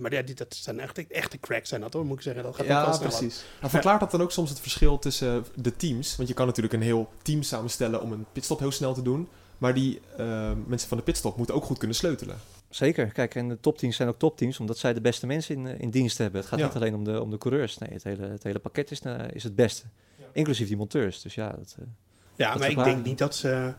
[0.00, 2.42] maar ja, die, dat zijn echt echte cracks zijn dat hoor, moet ik zeggen.
[2.42, 3.44] Dat gaat ook Ja, wel precies.
[3.60, 6.16] Maar verklaart dat dan ook soms het verschil tussen de teams?
[6.16, 9.28] Want je kan natuurlijk een heel team samenstellen om een pitstop heel snel te doen.
[9.58, 12.36] Maar die eh, mensen van de pitstop moeten ook goed kunnen sleutelen.
[12.70, 13.06] Zeker.
[13.06, 15.90] Kijk, en de topteams zijn ook topteams omdat zij de beste mensen in, eh, in
[15.90, 16.40] dienst hebben.
[16.40, 16.64] Het gaat Ja.
[16.66, 17.78] niet alleen om de, om de coureurs.
[17.78, 19.84] Nee, het hele, het hele pakket is, eh, is het beste.
[20.32, 21.22] Inclusief die monteurs.
[21.22, 21.84] Dus ja, dat, eh,
[22.36, 23.74] Ja, Dat maar ik denk niet dat ze,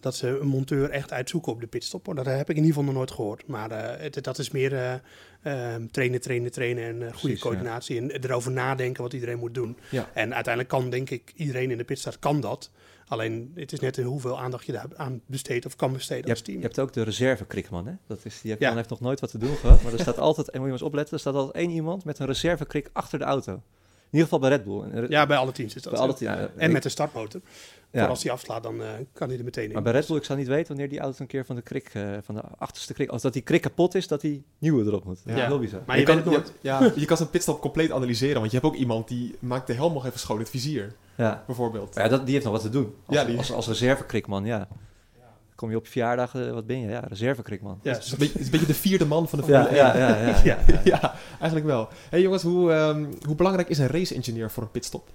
[0.00, 2.12] dat ze een monteur echt uitzoeken op de pitstop.
[2.14, 3.46] Dat heb ik in ieder geval nog nooit gehoord.
[3.46, 4.94] Maar eh, het, dat is meer eh,
[5.42, 7.48] ehm, trainen, trainen, trainen en eh, goede Precies, ja.
[7.48, 7.98] coördinatie.
[7.98, 9.76] En erover nadenken wat iedereen moet doen.
[9.90, 10.10] Ja.
[10.14, 12.70] En uiteindelijk kan, denk ik, iedereen in de pitstart kan dat.
[13.06, 16.38] Alleen, het is net hoeveel aandacht je daar aan besteedt of kan besteden je, als
[16.38, 16.58] hebt, team.
[16.58, 17.86] je hebt ook de reservekrikman.
[17.86, 17.92] Hè?
[18.06, 18.74] Dat is, die heeft, Ja.
[18.74, 19.82] heeft nog nooit wat te doen gehad.
[19.82, 22.04] Maar er staat altijd, en moet je maar eens opletten, er staat altijd één iemand
[22.04, 23.62] met een reservekrik achter de auto.
[24.12, 24.82] In ieder geval bij Red Bull.
[25.02, 27.40] En, Ja, bij alle teams is dat bij alle, ja, En met de startmotor.
[27.90, 28.00] ja.
[28.00, 29.72] Voor als hij afslaat, dan eh, kan hij er meteen in.
[29.72, 31.62] Maar bij Red Bull, ik zou niet weten wanneer die auto een keer van de
[31.62, 34.84] krik, eh, van de achterste krik, als dat die krik kapot is, dat die nieuwe
[34.84, 35.18] erop moet.
[35.24, 35.36] Ja.
[35.36, 35.46] Ja.
[35.46, 35.80] Heel bizar.
[35.86, 36.46] Maar je, kan, weet het nooit.
[36.46, 38.38] je, ja, je kan zo'n pitstop compleet analyseren.
[38.40, 41.42] Want je hebt ook iemand die maakt de helm nog even schoon, het vizier Ja.
[41.46, 41.94] bijvoorbeeld.
[41.94, 42.94] Maar ja, dat, die heeft nog wat te doen.
[43.06, 44.68] Als, Ja, die- als, als reservekrikman, ja.
[45.54, 46.88] Kom je op je verjaardag, eh, wat ben je?
[46.88, 47.78] Ja, reservekrikman.
[47.82, 49.62] Ja, Het is, een beetje, het is een beetje de vierde man van de Ja,
[49.64, 50.44] Formule ja, 1.
[50.44, 51.14] ja, ja, ja.
[51.40, 51.88] Eigenlijk wel.
[52.10, 55.08] hey jongens, hoe, ehm, hoe belangrijk is een race-engineer voor een pitstop?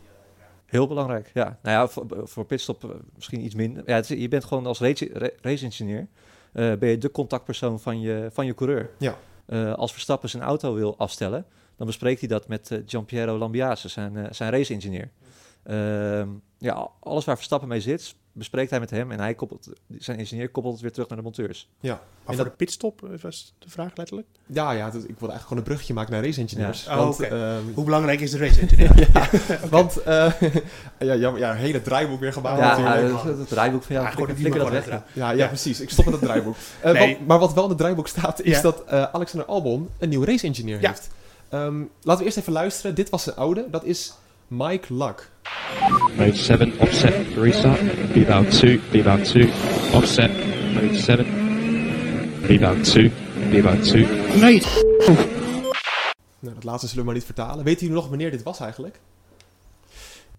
[0.65, 1.43] Heel belangrijk, ja.
[1.61, 3.83] Nou ja, voor, voor pitstop eh, misschien iets minder.
[3.85, 6.07] Ja, is- je bent gewoon als race- ra- race-engineer,
[6.53, 8.89] eh, ben je de contactpersoon van je, van je coureur.
[8.97, 9.17] Ja.
[9.45, 11.45] Eh, als Verstappen zijn auto wil afstellen,
[11.77, 15.09] dan bespreekt hij dat met eh, Giampiero Lambiase, zijn, zijn race-engineer.
[15.63, 19.67] Ehm, ja, alles waar Verstappen mee zit, bespreekt hij met hem en hij koppelt,
[19.98, 21.69] zijn engineer koppelt het weer terug naar de monteurs.
[21.80, 24.28] Ja, Maar En voor dat- de pitstop eh, was de vraag letterlijk.
[24.45, 26.84] ja, ja ik wilde eigenlijk gewoon een bruggetje maken naar race-engineers.
[26.84, 26.91] Ja.
[26.91, 29.00] Oh, want, ehm, Hoe belangrijk is de race engineer?
[29.13, 29.30] ja,
[29.69, 30.32] want eh,
[31.00, 33.13] ja, jammer, ja, hele draaiboek weer gebouwd ja, natuurlijk.
[33.17, 34.86] eh, het, het rijboek van jou, Ja, flikker, dat weg.
[34.88, 35.48] Ja, ja, Ja.
[35.48, 35.80] precies.
[35.82, 36.56] Ik stop in het draaiboek.
[36.82, 37.17] Eh, Nee.
[37.17, 38.62] wat- maar wat wel in het draaiboek staat, is Ja.
[38.62, 40.89] dat eh, Alexander Albon een nieuw race-engineer Ja.
[40.89, 41.10] heeft.
[41.50, 42.95] Ehm, laten we eerst even luisteren.
[42.95, 43.67] Dit was zijn oude.
[43.71, 44.13] Dat is
[44.47, 45.31] Mike Luck.
[46.17, 47.79] Mode 7, offset, restart.
[48.13, 49.49] B-valve 2, B-valve 2,
[49.93, 50.31] offset,
[50.73, 51.25] mode 7,
[52.41, 53.10] B-valve 2,
[53.49, 54.05] B-valve 2.
[56.39, 57.63] Nou, dat laatste zullen we maar niet vertalen.
[57.65, 58.99] Weet jullie nog wanneer dit was eigenlijk?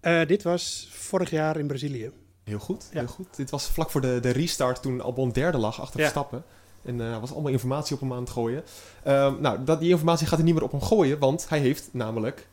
[0.01, 2.11] Eh, dit was vorig jaar in Brazilië.
[2.43, 2.99] Heel goed, Ja.
[2.99, 3.35] heel goed.
[3.35, 6.05] Dit was vlak voor de, de restart toen Albon derde lag achter Ja.
[6.05, 6.43] Verstappen.
[6.85, 8.63] En er was allemaal informatie op hem aan het gooien.
[9.03, 11.89] Ehm, nou, dat, die informatie gaat hij niet meer op hem gooien, want hij heeft
[11.91, 12.47] namelijk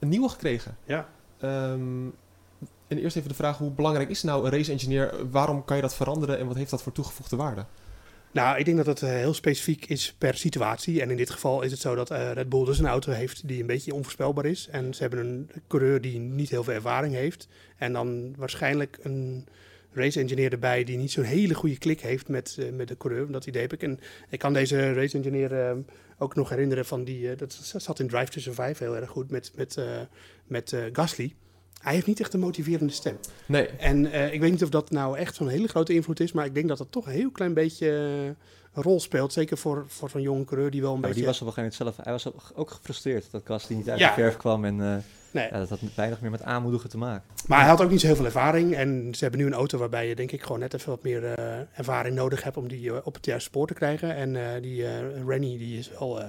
[0.00, 0.76] een nieuwe gekregen.
[0.84, 1.08] Ja.
[1.38, 2.06] Ehm,
[2.86, 5.30] en eerst even de vraag, hoe belangrijk is nou een race engineer?
[5.30, 7.64] Waarom kan je dat veranderen en wat heeft dat voor toegevoegde waarde?
[8.32, 11.02] Nou, ik denk dat het eh, heel specifiek is per situatie.
[11.02, 13.48] En in dit geval is het zo dat eh, Red Bull dus een auto heeft
[13.48, 14.68] die een beetje onvoorspelbaar is.
[14.68, 17.48] En ze hebben een coureur die niet heel veel ervaring heeft.
[17.76, 19.46] En dan waarschijnlijk een
[19.92, 23.30] race engineer erbij die niet zo'n hele goede klik heeft met, eh, met de coureur.
[23.32, 23.82] Dat idee heb ik.
[23.82, 25.76] En ik kan deze race engineer eh,
[26.18, 27.30] ook nog herinneren van die...
[27.30, 29.84] eh, dat zat in Drive to Survive heel erg goed met, met, eh,
[30.46, 31.34] met Gasly.
[31.80, 33.16] Hij heeft niet echt een motiverende stem.
[33.46, 36.44] Nee, En ik weet niet of dat nou echt zo'n hele grote invloed is, maar
[36.44, 37.88] ik denk dat dat toch een heel klein beetje
[38.72, 39.32] een rol speelt.
[39.32, 41.16] Zeker voor, voor zo'n jonge coureur die wel een Ja, beetje...
[41.16, 43.98] die was op een gegeven moment zelf, hij was ook- gefrustreerd dat Gasly niet uit
[43.98, 44.08] Ja.
[44.08, 45.48] de verf kwam en Nee.
[45.50, 47.22] ja, dat had weinig meer met aanmoedigen te maken.
[47.46, 48.74] Maar hij had ook niet zo heel veel ervaring.
[48.74, 51.24] En ze hebben nu een auto waarbij je denk ik gewoon net even wat meer
[51.24, 54.14] eh, ervaring nodig hebt om die eh, op het juiste spoor te krijgen.
[54.14, 54.86] En eh, die
[55.26, 56.22] Rennie die is wel,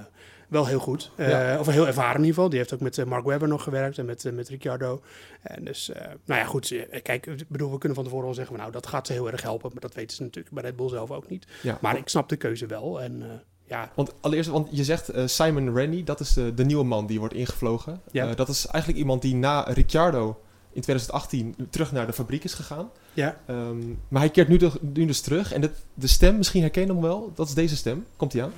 [0.47, 1.11] wel heel goed.
[1.17, 1.59] Ja.
[1.59, 2.49] Of heel ervaren in ieder geval.
[2.49, 5.01] Die heeft ook met Mark Webber nog gewerkt en met, met Ricciardo.
[5.41, 5.91] En dus,
[6.25, 6.85] nou ja goed.
[7.03, 9.69] Kijk, bedoel, we kunnen van tevoren al zeggen, nou dat gaat ze heel erg helpen.
[9.71, 11.47] Maar dat weten ze natuurlijk bij Red Bull zelf ook niet.
[11.61, 11.77] ja.
[11.81, 13.01] Maar ik snap de keuze wel.
[13.01, 16.83] En ja, Want allereerst, want je zegt eh, Simon Rennie, dat is de, de nieuwe
[16.83, 18.01] man die wordt ingevlogen.
[18.11, 18.27] Ja.
[18.27, 20.39] Eh, dat is eigenlijk iemand die na Ricciardo
[20.73, 22.89] in 2018 terug naar de fabriek is gegaan.
[23.13, 23.37] ja.
[23.47, 25.53] Ehm, maar hij keert nu, de- nu dus terug.
[25.53, 28.05] En de, de stem, misschien herken je hem wel, dat is deze stem.
[28.15, 28.51] Komt hij aan?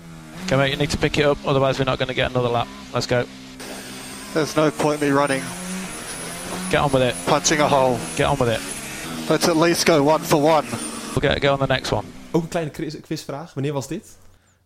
[0.48, 2.52] Come on, you need to pick it up, otherwise we're not going to get another
[2.52, 2.68] lap.
[2.94, 3.24] Let's go.
[4.34, 5.44] There's no point me running,
[6.70, 7.16] Get on with it.
[7.26, 7.98] punching a hole.
[8.16, 8.60] Get on with it.
[9.30, 10.66] Let's at least go one for one.
[11.14, 12.04] We'll get, go on the next one.
[12.32, 13.54] Ook een kleine quiz- quizvraag.
[13.54, 14.18] Wanneer was dit?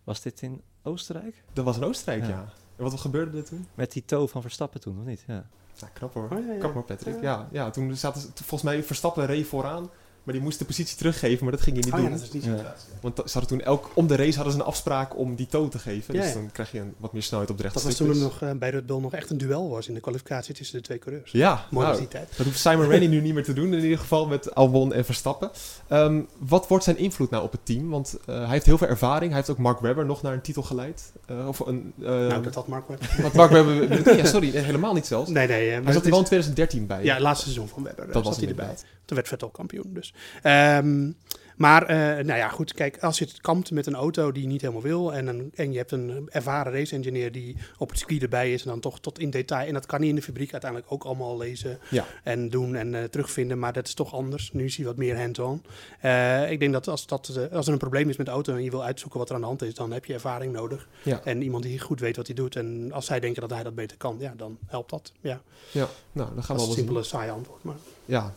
[0.08, 1.42] Was dit in Oostenrijk?
[1.52, 2.28] Dat was in Oostenrijk, ja.
[2.28, 2.48] Ja.
[2.76, 3.66] En wat gebeurde er toen?
[3.74, 5.24] Met die toe van Verstappen toen, of niet?
[5.26, 5.46] Ja.
[5.74, 6.28] Ja, knap hoor.
[6.32, 6.58] Oh, ja, ja.
[6.58, 7.22] Knap hoor, Patrick.
[7.22, 9.90] Ja, ja toen zaten ze, volgens mij Verstappen reed vooraan.
[10.28, 12.14] Maar die moest de positie teruggeven, maar dat ging je niet Oh ja, doen.
[12.16, 12.56] dat is niet Ja.
[12.56, 12.62] zo.
[13.00, 15.68] Want ze hadden toen elk, om de race hadden ze een afspraak om die toe
[15.68, 16.14] te geven.
[16.14, 16.34] Ja, dus ja.
[16.36, 18.50] dan krijg je een, wat meer snelheid op de rechte Dat was toen nog eh,
[18.52, 21.30] bij Red Bull nog echt een duel was in de kwalificatie tussen de twee coureurs.
[21.30, 22.28] Ja, Mooi nou, was die tijd.
[22.36, 25.04] dat hoeft Simon Rennie nu niet meer te doen in ieder geval met Albon en
[25.04, 25.50] Verstappen.
[25.88, 27.88] Ehm, wat wordt zijn invloed nou op het team?
[27.90, 29.26] Want eh, hij heeft heel veel ervaring.
[29.28, 31.12] Hij heeft ook Mark Webber nog naar een titel geleid.
[31.26, 33.30] Eh, of een, eh, nou, dat had Mark Webber.
[33.34, 34.16] Mark Webber...
[34.16, 35.30] ja, sorry, helemaal niet zelfs.
[35.30, 35.70] Nee, nee.
[35.70, 37.04] Hij zat er wel in is- 2013 bij.
[37.04, 38.12] Ja, het laatste seizoen van Webber.
[38.12, 38.74] Dat was hij erbij.
[39.08, 40.14] Toen werd Vettel kampioen dus.
[40.42, 41.10] Ehm,
[41.56, 42.72] maar, eh, nou ja, goed.
[42.74, 45.14] Kijk, als je het kampt met een auto die je niet helemaal wil...
[45.14, 48.62] En, een, en je hebt een ervaren race engineer die op het circuit erbij is...
[48.62, 49.66] en dan toch tot in detail...
[49.66, 52.04] en dat kan hij in de fabriek uiteindelijk ook allemaal lezen Ja.
[52.24, 53.58] en doen en eh, terugvinden...
[53.58, 54.52] maar dat is toch anders.
[54.52, 55.62] Nu is hij wat meer hands-on.
[56.00, 58.54] Eh, ik denk dat als, dat als er een probleem is met de auto...
[58.54, 59.74] en je wil uitzoeken wat er aan de hand is...
[59.74, 60.88] dan heb je ervaring nodig.
[61.02, 61.20] Ja.
[61.24, 62.56] En iemand die goed weet wat hij doet.
[62.56, 64.16] En als zij denken dat hij dat beter kan...
[64.18, 65.12] ja, dan helpt dat.
[65.20, 65.40] Ja,
[65.70, 67.62] Ja, nou, dan gaan dat we is wel simpele, saai antwoord.
[67.62, 68.34] Maar Ja,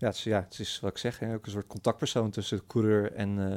[0.00, 2.56] Ja, het is, ja, het is wat ik zeg, hè, ook een soort contactpersoon tussen
[2.56, 3.56] de coureur en, eh,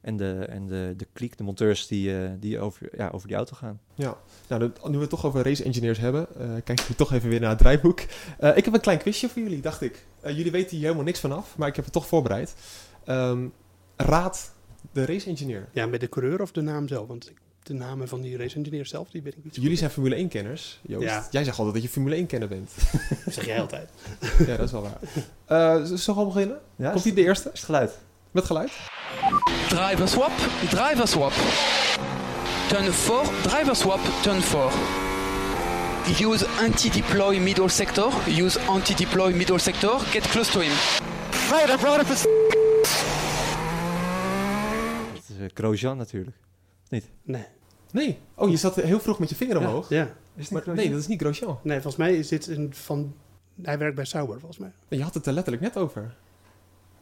[0.00, 3.36] en, de, en de, de kliek, de monteurs die, eh, die over, ja, over die
[3.36, 3.80] auto gaan.
[3.94, 4.16] ja.
[4.48, 7.40] Nou, nu we het toch over race engineers hebben, eh, kijk ik toch even weer
[7.40, 8.00] naar het draaiboek.
[8.38, 10.04] Eh, ik heb een klein quizje voor jullie, dacht ik.
[10.22, 12.54] Jullie weten hier helemaal niks vanaf, maar ik heb het toch voorbereid.
[13.04, 13.46] Ehm,
[13.96, 14.52] raad
[14.92, 15.68] de race engineer.
[15.72, 17.06] Ja, met de coureur of de naam zelf?
[17.08, 19.54] Want ik- de namen van die race engineer zelf, die weet ik niet.
[19.56, 21.04] Jullie zijn Formule 1-kenners, Joost.
[21.04, 21.26] Ja.
[21.30, 22.70] Jij zegt altijd dat je Formule 1-kenner bent.
[23.24, 23.90] Dat zeg jij altijd.
[24.46, 24.98] ja, dat is wel waar.
[25.46, 26.58] Eh zullen we beginnen?
[26.76, 27.48] Ja, Komt hij de eerste?
[27.52, 27.98] is het geluid?
[28.30, 28.70] Met geluid?
[29.68, 30.32] Driver swap,
[30.68, 31.32] driver swap.
[32.68, 34.60] Turn 4, driver swap, turn 4.
[36.28, 40.72] Use anti-deploy middle sector, use anti-deploy middle sector, get close to him.
[41.50, 42.14] Mate, I've run up a
[45.14, 46.36] Het is uh, Grosjean natuurlijk.
[47.22, 47.44] Nee.
[47.92, 48.18] Nee.
[48.34, 49.88] Oh, je zat heel vroeg met je vinger omhoog.
[49.88, 50.08] Ja.
[50.36, 51.58] Is het Maar, nee, dat is niet Grosjean.
[51.62, 53.14] Nee, volgens mij is dit een van...
[53.62, 54.70] Hij werkt bij Sauber, volgens mij.
[54.88, 56.14] Je had het er letterlijk net over.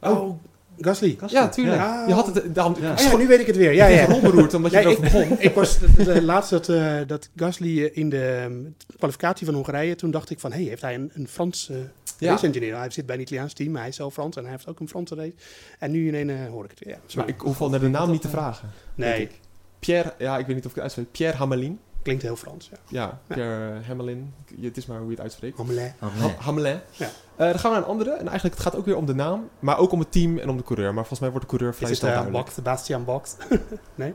[0.01, 0.39] Oh,
[0.79, 1.17] Gasly.
[1.27, 1.77] Ja, tuurlijk.
[1.77, 2.07] Ja.
[2.07, 2.91] Je had het, daarom, Ja.
[2.91, 3.73] Oh ja, nu weet ik het weer.
[3.73, 4.13] Ja, ja, ja.
[4.13, 4.21] ja.
[4.21, 5.37] beroerd omdat je Nee, erover begon.
[5.49, 9.55] ik, was de, de- laatst dat, eh, dat Gasly eh, in de um, kwalificatie van
[9.55, 11.77] Hongarije, toen dacht ik van, hé, hey, heeft hij een, een Frans eh
[12.17, 12.31] Ja.
[12.31, 12.77] race engineer?
[12.77, 14.79] Hij zit bij een Italiaans team, maar hij is zelf Frans en hij heeft ook
[14.79, 15.33] een Franse race.
[15.79, 16.93] En nu in een hoor ik het weer.
[16.93, 17.15] Ja.
[17.15, 18.69] Maar ik hoef al naar de naam niet te vragen.
[18.95, 19.39] nee, ik.
[19.79, 21.11] Pierre, ja, ik weet niet of ik het uitspreek.
[21.11, 21.79] Pierre Hamelin.
[22.01, 22.69] klinkt heel Frans.
[22.71, 22.77] Ja.
[22.87, 24.33] Ja, Pierre eh, Hamelin.
[24.61, 25.57] Het is maar hoe je het uitspreekt.
[25.57, 25.93] Hamelin.
[25.99, 26.79] Ha- Hamelin.
[26.91, 27.05] Ja.
[27.35, 28.09] Eh, dan gaan we naar een andere.
[28.11, 30.49] En eigenlijk het gaat ook weer om de naam, maar ook om het team en
[30.49, 30.87] om de coureur.
[30.87, 32.45] Maar volgens mij wordt de coureur Is vrij het snel uh, duidelijk.
[32.45, 33.37] Bokt, Sebastian Bokt?
[33.95, 34.13] nee?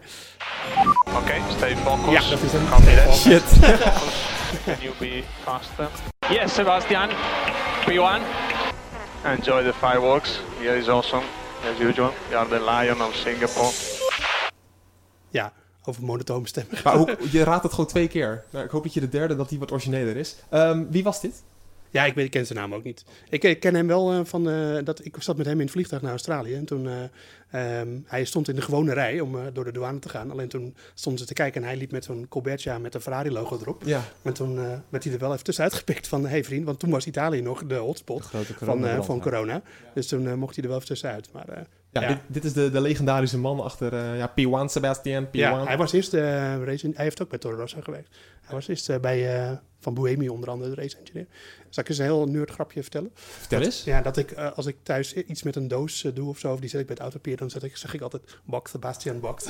[1.22, 2.12] Okay, stay focused.
[2.24, 3.14] Ja, dat is een Copy that.
[3.16, 3.42] Shit.
[4.64, 5.88] Can you be faster?
[6.31, 7.09] Yes, Sebastian.
[7.88, 8.20] P1.
[9.24, 10.40] Enjoy the fireworks.
[10.61, 11.22] Here is awesome,
[11.72, 12.11] as usual.
[12.31, 13.72] You are the lion of Singapore.
[15.34, 15.52] Ja,
[15.84, 16.78] over monotone stemmen.
[16.84, 18.44] Maar je raadt het gewoon twee keer.
[18.50, 20.36] Nou, ik hoop dat je de derde, dat die wat origineler is.
[20.50, 21.42] Ehm, wie was dit?
[21.90, 23.04] Ja, ik, weet, ik ken zijn naam ook niet.
[23.28, 25.70] Ik, ik ken hem wel eh, van eh, dat ik zat met hem in het
[25.70, 26.54] vliegtuig naar Australië.
[26.54, 30.08] En toen eh, ehm, hij stond in de gewone rij om door de douane te
[30.08, 30.30] gaan.
[30.30, 33.30] Alleen toen stonden ze te kijken en hij liep met zo'n Colbertia met een Ferrari
[33.30, 33.82] logo erop.
[33.84, 34.02] Ja.
[34.22, 34.54] En toen
[34.88, 37.40] werd hij er wel even tussenuit gepikt van, hé hey vriend, want toen was Italië
[37.40, 38.44] nog de hotspot van,
[39.04, 39.20] van ja.
[39.20, 39.62] corona.
[39.94, 41.28] Dus toen mocht hij er wel even tussenuit.
[41.32, 45.26] Maar Ja, ja, Dit, dit is de, de legendarische man achter eh, ja, P1 Sebastian.
[45.26, 45.30] P1.
[45.30, 46.22] ja, hij was eerst eh,
[46.64, 48.16] race, hij heeft ook bij Toro Rosso gewerkt.
[48.42, 51.26] Hij was eerst eh, bij eh, van Buemi onder andere de race engineer.
[51.68, 53.11] Zal ik eens een heel nerd grapje vertellen?
[53.14, 53.85] Vertel Dat- eens.
[53.85, 56.68] Ja, dat ik als ik thuis iets met een doos doe of zo, of die
[56.68, 59.48] zet ik bij het autopier, dan zet ik, zeg ik altijd Bak Sebastian Bakt.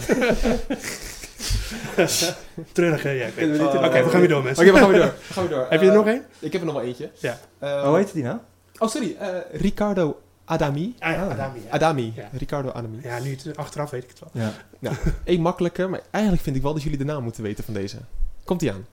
[2.73, 3.11] Treurig, hè?
[3.11, 3.61] Ja, ik weet het.
[3.75, 4.65] Oké, we gaan weer door, mensen.
[4.65, 5.15] Oké, we gaan weer door.
[5.29, 5.67] We gaan weer door.
[5.69, 6.25] Heb je er nog één?
[6.39, 7.11] Ik heb er nog wel eentje.
[7.19, 7.39] Ja.
[7.59, 8.39] Eh, Hoe heet die nou?
[8.79, 9.17] Oh, sorry.
[9.19, 10.95] eh, Ricardo Adami.
[10.99, 11.71] Ah, ja, Adami, ja.
[11.71, 12.13] Adami.
[12.17, 12.29] Ja.
[12.33, 12.99] Ricardo Adami.
[13.03, 14.31] Ja, nu het, achteraf weet ik het wel.
[14.81, 14.93] Ja.
[15.25, 17.97] Één makkelijker, maar eigenlijk vind ik wel dat jullie de naam moeten weten van deze.
[18.45, 18.87] Komt ie aan.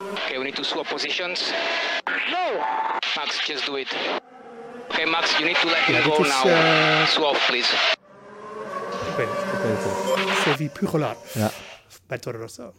[0.00, 1.52] Okay, we need to swap positions.
[2.30, 2.58] No!
[3.16, 3.96] Max, just do it.
[4.90, 6.46] Okay, Max, you need to let him Ja, dit go is, now.
[6.52, 7.74] eh, Swap, please.
[9.10, 9.52] Ik weet het.
[9.52, 10.34] Ik weet het.
[10.38, 11.50] Xavi Pugolar Ja.
[12.06, 12.72] bij Toro Rosso.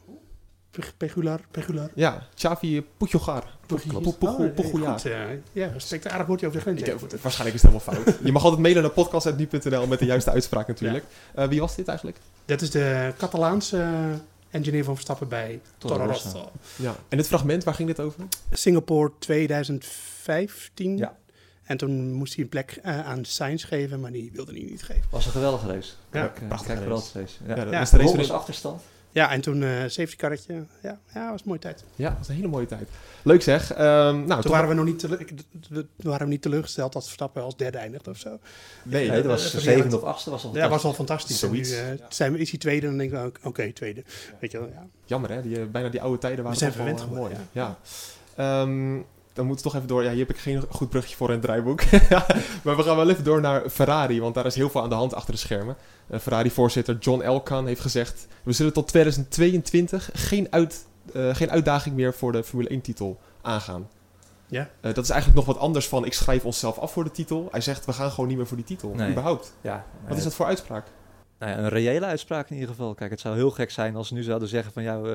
[0.97, 1.89] Pegular, Pegular.
[1.95, 3.57] Ja, Xavi Pujogar.
[3.65, 4.01] Pugilar.
[4.01, 5.05] Pujo- Oh, Pujogar.
[5.05, 6.81] eh, Ja, respect, aardig woordje over de grens.
[7.13, 8.17] Ik waarschijnlijk is het helemaal fout.
[8.23, 11.05] Je mag altijd mailen naar podcast.nu.nl met de juiste uitspraak natuurlijk.
[11.35, 12.17] Eh, wie was dit eigenlijk?
[12.45, 14.09] Dat is de Catalaanse eh,
[14.49, 16.29] engineer van Verstappen bij Toro Rosso.
[16.29, 16.51] Rosso.
[16.75, 16.95] Ja.
[17.09, 18.23] En het fragment, waar ging dit over?
[18.51, 20.97] Singapore 2015.
[20.97, 21.15] Ja.
[21.63, 24.83] En toen moest hij een plek eh, aan Sainz geven, maar die wilde hij niet
[24.83, 25.03] geven.
[25.09, 25.91] Was een geweldige race.
[26.11, 27.19] Ja, Kijk, eh, prachtige race.
[27.47, 27.63] Ja, Ja.
[27.63, 28.81] dat Ja, was de race achterstand.
[29.11, 30.65] Ja, en toen eh safety carretje.
[30.81, 31.83] Ja, ja, was een mooie tijd.
[31.95, 32.89] Ja, dat was een hele mooie tijd.
[33.21, 33.71] Leuk zeg.
[33.73, 35.07] Ehm, nou, Toen waren we nog niet,
[35.97, 38.39] waren we niet teleurgesteld dat Verstappen als derde eindigde of zo.
[38.83, 40.29] Nee, Nee, dat was eh, de zevende of achtste.
[40.29, 41.39] Was al Ja, was al fantastisch.
[41.39, 41.71] Zoiets.
[41.71, 44.03] En nu eh, zijn is hij tweede dan denk ik, ook, oké, tweede.
[44.39, 44.87] Weet je wel, ja.
[45.05, 47.17] Jammer hè, die, eh, bijna die oude tijden waren We zijn verwend eh, mooi.
[47.35, 47.77] geworden, Ja.
[48.35, 48.99] Ehm,
[49.33, 50.03] dan moeten we toch even door.
[50.03, 51.83] Ja, hier heb ik geen goed bruggetje voor in het draaiboek.
[52.63, 54.95] maar we gaan wel even door naar Ferrari, want daar is heel veel aan de
[54.95, 55.75] hand achter de schermen.
[56.07, 58.27] Eh, Ferrari-voorzitter John Elkann heeft gezegd...
[58.43, 63.89] we zullen tot 2022 geen, uit, eh, geen uitdaging meer voor de Formule 1-titel aangaan.
[64.47, 64.69] Ja.
[64.81, 67.47] Eh, dat is eigenlijk nog wat anders van ik schrijf onszelf af voor de titel.
[67.51, 69.11] Hij zegt we gaan gewoon niet meer voor die titel, Nee.
[69.11, 69.53] überhaupt.
[69.61, 70.87] Ja, Wat is dat voor uitspraak?
[71.39, 72.93] Nou ja, een reële uitspraak in ieder geval.
[72.93, 74.83] Kijk, het zou heel gek zijn als ze nu zouden zeggen van...
[74.83, 75.11] ja, eh,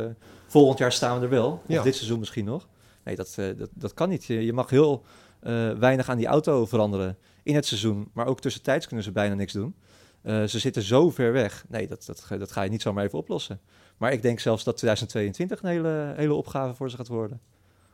[0.46, 1.62] volgend jaar staan we er wel.
[1.66, 1.78] Ja.
[1.78, 2.66] Of dit seizoen misschien nog.
[3.06, 4.24] Nee, dat, eh, dat, dat kan niet.
[4.24, 5.04] Je, mag heel
[5.40, 8.10] eh, weinig aan die auto veranderen in het seizoen.
[8.12, 9.74] Maar ook tussentijds kunnen ze bijna niks doen.
[10.22, 11.64] Eh, ze zitten zo ver weg.
[11.68, 13.60] Nee, dat, dat, dat ga je niet zomaar even oplossen.
[13.96, 17.40] Maar ik denk zelfs dat 2022 een hele, hele opgave voor ze gaat worden.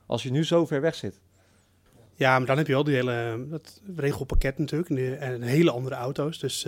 [0.07, 1.21] Als je nu zo ver weg zit.
[2.15, 5.95] Ja, maar dan heb je wel die hele dat regelpakket natuurlijk en, en hele andere
[5.95, 6.39] auto's.
[6.39, 6.65] Dus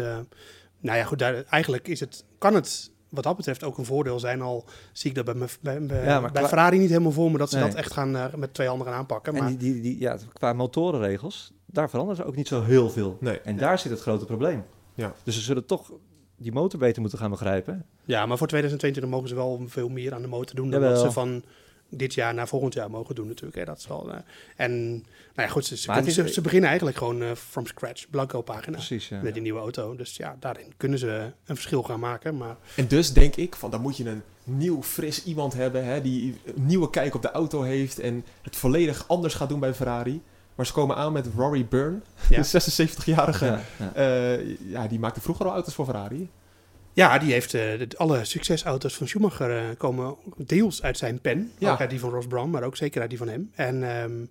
[0.81, 4.19] nou ja, goed, daar, eigenlijk is het, kan het wat dat betreft ook een voordeel
[4.21, 4.41] zijn.
[4.43, 7.13] Al zie ik dat bij, me, bij, bij, Ja, maar bij qua- Ferrari niet helemaal
[7.13, 7.67] voor me dat ze Nee.
[7.69, 9.35] dat echt gaan eh, met twee handen gaan aanpakken.
[9.35, 12.91] En Maar die, die, die, ja, qua motorenregels, daar veranderen ze ook niet zo heel
[12.91, 13.17] veel.
[13.21, 13.41] Nee.
[13.41, 14.65] En daar zit het grote probleem.
[14.95, 15.13] Ja.
[15.23, 15.93] Dus ze zullen toch
[16.37, 17.87] die motor beter moeten gaan begrijpen.
[18.05, 20.99] ja, maar voor 2022 mogen ze wel veel meer aan de motor doen dan wat
[21.01, 21.43] ze van
[21.97, 23.57] dit jaar naar volgend jaar mogen doen natuurlijk.
[23.57, 23.65] Hè.
[23.65, 24.19] Dat is wel, eh,
[24.57, 25.03] en nou
[25.35, 28.77] ja, goed, ze, ze, is- ze, ze beginnen eigenlijk gewoon eh, from scratch, blanco pagina.
[28.77, 29.21] Precies, ja.
[29.23, 29.97] Met die nieuwe auto.
[29.97, 31.09] Dus ja, daarin kunnen ze
[31.47, 32.37] een verschil gaan maken.
[32.37, 36.01] Maar En dus denk ik, van dan moet je een nieuw, fris iemand hebben, hè,
[36.01, 39.75] die een nieuwe kijk op de auto heeft en het volledig anders gaat doen bij
[39.75, 40.23] Ferrari.
[40.55, 41.99] Maar ze komen aan met Rory Byrne,
[42.31, 42.39] Ja.
[42.53, 43.93] een 76-jarige, Ja, ja.
[43.95, 46.31] eh, ja, die maakte vroeger al auto's voor Ferrari.
[46.95, 51.53] Ja, die heeft eh, alle succesauto's van Schumacher eh, komen deels uit zijn pen.
[51.59, 51.73] Ja.
[51.73, 53.51] Ook uit die van Ross Brown, maar ook zeker uit die van hem.
[53.55, 54.25] En ehm,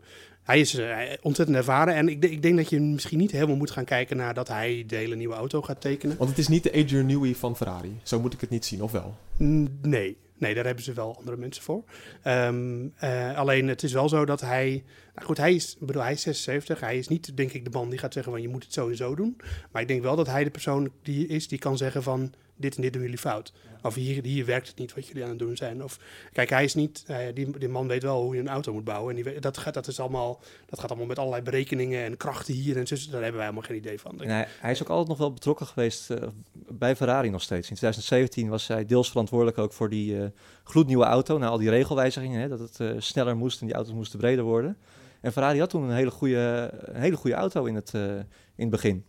[0.43, 1.95] hij is eh, ontzettend ervaren.
[1.95, 4.83] En ik, ik denk dat je misschien niet helemaal moet gaan kijken naar dat hij
[4.87, 6.17] de hele nieuwe auto gaat tekenen.
[6.17, 7.99] Want het is niet de Adrian Newey van Ferrari.
[8.03, 9.15] Zo moet ik het niet zien, of wel?
[9.37, 11.83] Nee, nee, daar hebben ze wel andere mensen voor.
[12.21, 14.83] Ehm, eh, alleen het is wel zo dat hij.
[15.15, 16.79] Nou goed, hij is, ik bedoel, hij is 76.
[16.79, 19.15] Hij is niet, denk ik, de man die gaat zeggen van je moet het sowieso
[19.15, 19.37] doen.
[19.71, 22.75] Maar ik denk wel dat hij de persoon die is die kan zeggen van dit
[22.75, 23.53] en dit doen jullie fout.
[23.81, 25.83] Of hier, hier werkt het niet wat jullie aan het doen zijn.
[25.83, 25.99] Of
[26.31, 27.05] kijk, hij is niet.
[27.33, 29.15] die, die man weet wel hoe je een auto moet bouwen.
[29.15, 32.53] En die, dat, gaat, dat, is allemaal, dat gaat allemaal met allerlei berekeningen en krachten
[32.53, 32.95] hier en zo.
[32.95, 34.21] Daar hebben wij helemaal geen idee van.
[34.21, 37.69] Hij, is ook altijd nog wel betrokken geweest eh, bij Ferrari nog steeds.
[37.69, 40.27] In 2017 was hij deels verantwoordelijk ook voor die eh,
[40.63, 41.37] gloednieuwe auto.
[41.37, 44.43] Na al die regelwijzigingen, hè, dat het eh, sneller moest en die auto's moesten breder
[44.43, 44.77] worden.
[45.21, 48.25] En Ferrari had toen een hele goede, hele goede auto in het, in
[48.55, 49.05] het begin.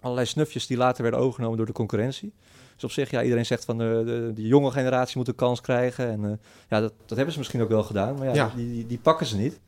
[0.00, 2.32] Allerlei snufjes die later werden overgenomen door de concurrentie.
[2.78, 5.60] Dus op zich, ja, iedereen zegt van de, de, de jonge generatie moet een kans
[5.60, 6.08] krijgen.
[6.08, 6.30] En eh,
[6.68, 8.14] ja, dat, dat hebben ze misschien ook wel gedaan.
[8.14, 8.52] Maar ja, Ja.
[8.56, 9.60] Die, die, die pakken ze niet.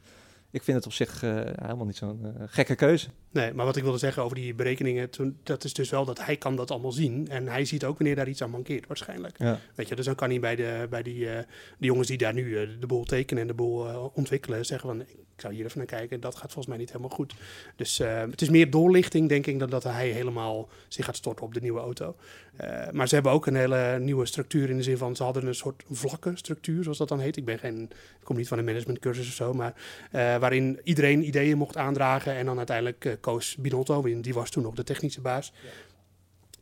[0.51, 3.09] ik vind het op zich eh, helemaal niet zo'n eh, gekke keuze.
[3.33, 6.25] Nee, maar wat ik wilde zeggen over die berekeningen, toen, dat is dus wel dat
[6.25, 7.29] hij kan dat allemaal zien.
[7.29, 9.39] En hij ziet ook wanneer daar iets aan mankeert, waarschijnlijk.
[9.39, 9.59] Ja.
[9.75, 11.45] Weet je, dus dan kan hij bij, de, bij die, eh,
[11.79, 14.89] die jongens die daar nu eh, de boel tekenen en de boel eh, ontwikkelen, zeggen
[14.89, 15.05] van,
[15.41, 17.35] ik zou hier even naar kijken, dat gaat volgens mij niet helemaal goed.
[17.77, 21.45] Dus eh, het is meer doorlichting, denk ik, dan dat hij helemaal zich gaat storten
[21.45, 22.17] op de nieuwe auto.
[22.57, 25.47] Eh, maar ze hebben ook een hele nieuwe structuur in de zin van, ze hadden
[25.47, 27.37] een soort vlakke structuur, zoals dat dan heet.
[27.37, 29.75] Ik ben geen, ik kom niet van een managementcursus of zo, maar
[30.11, 34.75] eh, waarin iedereen ideeën mocht aandragen en dan uiteindelijk koos Binotto, die was toen nog
[34.75, 35.53] de technische baas,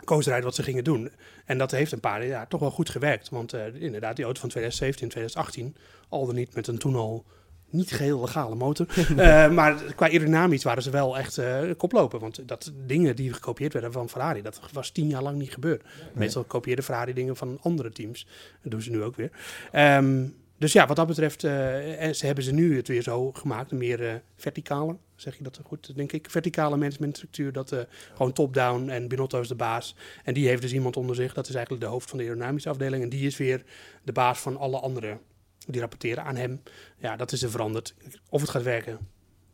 [0.04, 1.10] koos eruit wat ze gingen doen.
[1.44, 3.28] En dat heeft een paar jaar toch wel goed gewerkt.
[3.28, 5.76] Want inderdaad, die auto van 2017, 2018,
[6.08, 7.24] al dan niet met een toen al
[7.70, 8.86] niet geheel legale motor.
[9.18, 12.18] Eh, maar qua aerodynamisch waren ze wel echt eh, koploper.
[12.18, 15.82] Want dat dingen die gekopieerd werden van Ferrari, dat was tien jaar lang niet gebeurd.
[16.14, 18.26] Meestal kopieerde Ferrari dingen van andere teams.
[18.62, 19.30] Dat doen ze nu ook weer.
[19.72, 20.24] Ehm,
[20.58, 23.78] dus ja, wat dat betreft, en ze hebben ze nu het weer zo gemaakt, een
[23.78, 27.74] meer verticale, zeg je dat goed, denk ik, verticale managementstructuur, dat
[28.14, 29.94] gewoon top-down en Binotto is de baas.
[30.24, 32.68] En die heeft dus iemand onder zich, dat is eigenlijk de hoofd van de aerodynamische
[32.68, 33.62] afdeling, en die is weer
[34.02, 35.20] de baas van alle anderen.
[35.70, 36.62] Die rapporteren aan hem.
[36.98, 37.94] Ja, dat is er veranderd.
[38.28, 38.98] Of het gaat werken,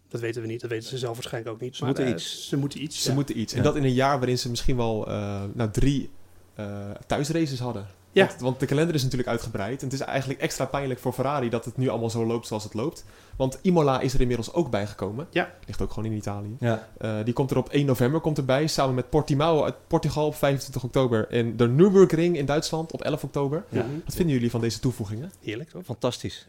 [0.09, 0.61] dat weten we niet.
[0.61, 1.77] Dat weten ze zelf waarschijnlijk ook niet.
[1.77, 2.49] Ze Maar, moeten eh, iets.
[2.49, 3.03] Ze moeten iets.
[3.03, 3.15] Ze ja.
[3.15, 3.53] moeten iets.
[3.53, 3.65] En Ja.
[3.65, 6.11] dat in een jaar waarin ze misschien wel eh, nou, drie
[6.55, 7.87] eh, thuisraces hadden.
[8.13, 8.27] Ja.
[8.27, 9.79] Want, want de kalender is natuurlijk uitgebreid.
[9.83, 12.65] En het is eigenlijk extra pijnlijk voor Ferrari dat het nu allemaal zo loopt zoals
[12.65, 13.05] het loopt.
[13.37, 15.27] Want Imola is er inmiddels ook bijgekomen.
[15.31, 15.53] Ja.
[15.67, 16.57] Ligt ook gewoon in Italië.
[16.61, 16.89] Ja.
[16.99, 18.67] Eh, die komt er op 1 november komt erbij.
[18.67, 21.29] Samen met Portimao uit Portugal op 25 oktober.
[21.29, 23.65] En de Nürburgring in Duitsland op 11 oktober.
[23.69, 23.87] Ja.
[24.05, 25.33] Wat vinden jullie van deze toevoegingen?
[25.41, 25.85] Heerlijk, toch?
[25.85, 26.47] Fantastisch.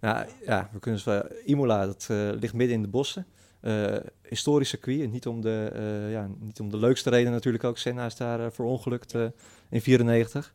[0.00, 1.22] Ja, ja, we kunnen zo.
[1.44, 3.26] Imola, dat eh, ligt midden in de bossen.
[3.60, 3.96] Eh
[4.28, 5.00] historisch circuit.
[5.00, 7.78] En niet om, de, eh, ja, niet om de leukste reden natuurlijk ook.
[7.78, 9.14] Senna is daar eh, verongelukt
[9.70, 10.52] in 94.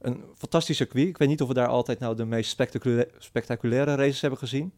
[0.00, 1.08] Een fantastisch circuit.
[1.08, 4.72] Ik weet niet of we daar altijd nou de meest spectaculaire, spectaculaire races hebben gezien.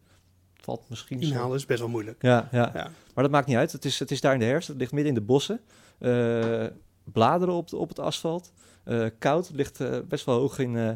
[0.61, 1.27] Valt misschien zo.
[1.33, 2.21] Inhalen is best wel moeilijk.
[2.21, 2.71] Ja, ja.
[2.73, 2.89] Ja.
[3.13, 3.71] maar dat maakt niet uit.
[3.71, 4.67] Het is, het is daar in de herfst.
[4.67, 5.59] Het ligt midden in de bossen.
[5.99, 6.65] Eh,
[7.03, 8.51] bladeren op, de- op het asfalt.
[8.83, 9.47] Eh, koud.
[9.47, 10.89] Het ligt eh, best wel hoog in, eh,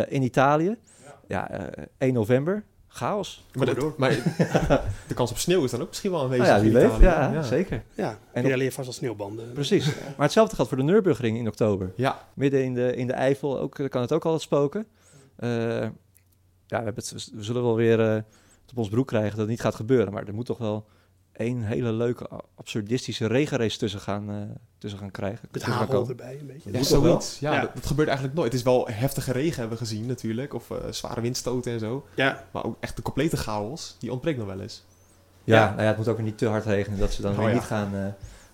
[0.00, 0.76] eh, in Italië.
[1.28, 2.64] Ja, eh, 1 november.
[2.88, 3.44] Chaos.
[3.54, 3.94] Maar, de, door.
[3.96, 4.10] maar
[5.08, 6.88] de kans op sneeuw is dan ook misschien wel aanwezig Nou ja.
[6.98, 7.34] Italië.
[7.34, 7.82] Ja, zeker.
[7.94, 9.52] Ja, En op- heeft vast al sneeuwbanden.
[9.52, 9.84] Precies.
[9.86, 11.92] Maar hetzelfde geldt voor de Nürburgring in oktober.
[11.96, 14.86] Ja, Midden in de, in de Eifel ook, kan het ook altijd spoken.
[15.36, 15.48] Eh,
[16.66, 18.22] ja, we, hebben het, we zullen wel weer eh,
[18.74, 20.12] op ons broek krijgen dat het niet gaat gebeuren.
[20.12, 20.86] Maar er moet toch wel
[21.32, 24.36] één hele leuke, absurdistische regenrace tussen gaan, eh,
[24.78, 25.48] tussen gaan krijgen.
[25.52, 26.08] Gaan hagel komen.
[26.08, 26.72] erbij een beetje.
[26.72, 27.00] Ja, toch wel?
[27.00, 27.38] zoiets.
[27.38, 27.60] Ja, Ja.
[27.60, 28.50] Dat, dat gebeurt eigenlijk nooit.
[28.52, 30.54] Het is wel heftige regen hebben we gezien natuurlijk.
[30.54, 32.06] Of eh, zware windstoten en zo.
[32.14, 33.96] Ja, Maar ook echt de complete chaos.
[33.98, 34.84] Die ontbreekt nog wel eens.
[35.44, 35.68] Ja, Ja.
[35.70, 37.48] Nou ja, het moet ook weer niet te hard regenen dat ze dan Oh weer
[37.48, 37.54] ja.
[37.54, 38.06] niet gaan, eh,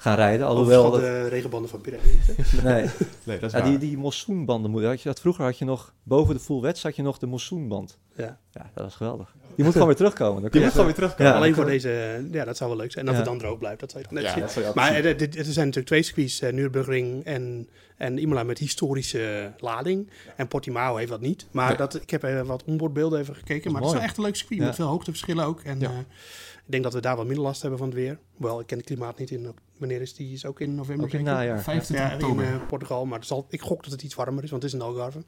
[0.03, 0.47] gaan rijden.
[0.47, 2.19] Alhoewel, Alhoewel dat, de regenbanden van Pirelli.
[2.65, 2.87] nee.
[3.25, 3.69] Nee, dat is ja, waar.
[3.71, 6.97] die, die mossoenbanden, had je dat vroeger had je nog, boven de full wets had
[6.97, 7.99] je nog de mossoenband.
[8.17, 8.39] Ja.
[8.51, 9.35] Ja, dat was geweldig.
[9.55, 10.33] Die moet gewoon weer terugkomen.
[10.33, 11.33] Dan Die kun moet je gewoon weer terugkomen.
[11.33, 11.39] Ja.
[11.39, 13.07] Alleen voor deze, ja, dat zou wel leuk zijn.
[13.07, 13.31] En dat Ja.
[13.31, 14.43] het dan droog blijft, dat zou je dan net Ja, zien.
[14.43, 15.05] dat zou je Maar zien.
[15.05, 20.11] er, er- er zijn natuurlijk twee circuits, uh, Nürburgring en, en Imola met historische lading.
[20.37, 21.47] En Portimao heeft dat niet.
[21.51, 21.77] Maar Nee.
[21.77, 23.73] dat, ik heb even wat onboardbeelden even gekeken.
[23.73, 24.67] Maar het is echt een leuk circuit Ja.
[24.67, 25.61] met veel hoogteverschillen ook.
[25.61, 25.91] En Ja.
[25.91, 25.99] eh,
[26.67, 28.19] ik denk dat we daar wat minder last hebben van het weer.
[28.37, 29.55] Wel, ik ken het klimaat niet in.
[29.81, 30.33] Wanneer is die?
[30.33, 31.05] Is ook in november?
[31.07, 31.45] Ook in het zeker?
[31.45, 31.63] najaar.
[31.63, 32.45] 25 Ja, in oktober.
[32.45, 33.07] eh, Portugal.
[33.07, 35.23] Maar zal, ik gok dat het iets warmer is, want het is in Algarve.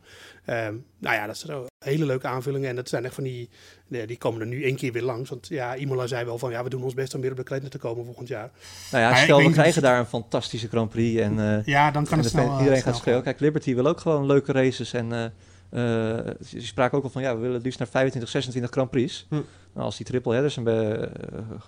[0.44, 2.68] Ehm, nou ja, dat zijn zo hele leuke aanvullingen.
[2.68, 3.48] En dat zijn echt van die...
[3.88, 5.30] nee, die komen er nu één keer weer langs.
[5.30, 6.50] Want ja, Imola zei wel van...
[6.50, 8.50] Ja, we doen ons best om weer op de kalender te komen volgend jaar.
[8.90, 12.04] Nou ja, Maar stel we krijgen daar een fantastische Grand Prix en, eh, Ja, dan
[12.04, 12.42] kan en het snel...
[12.44, 13.22] fan- eh, iedereen snel gaat schreeuwen.
[13.24, 17.22] Kijk, Liberty wil ook gewoon leuke races en eh, eh, ze spraken ook al van
[17.22, 19.26] ja, we willen liefst naar 25, 26 Grand Prix.
[19.28, 19.34] Hm.
[19.34, 21.08] Nou, als die triple headers een eh,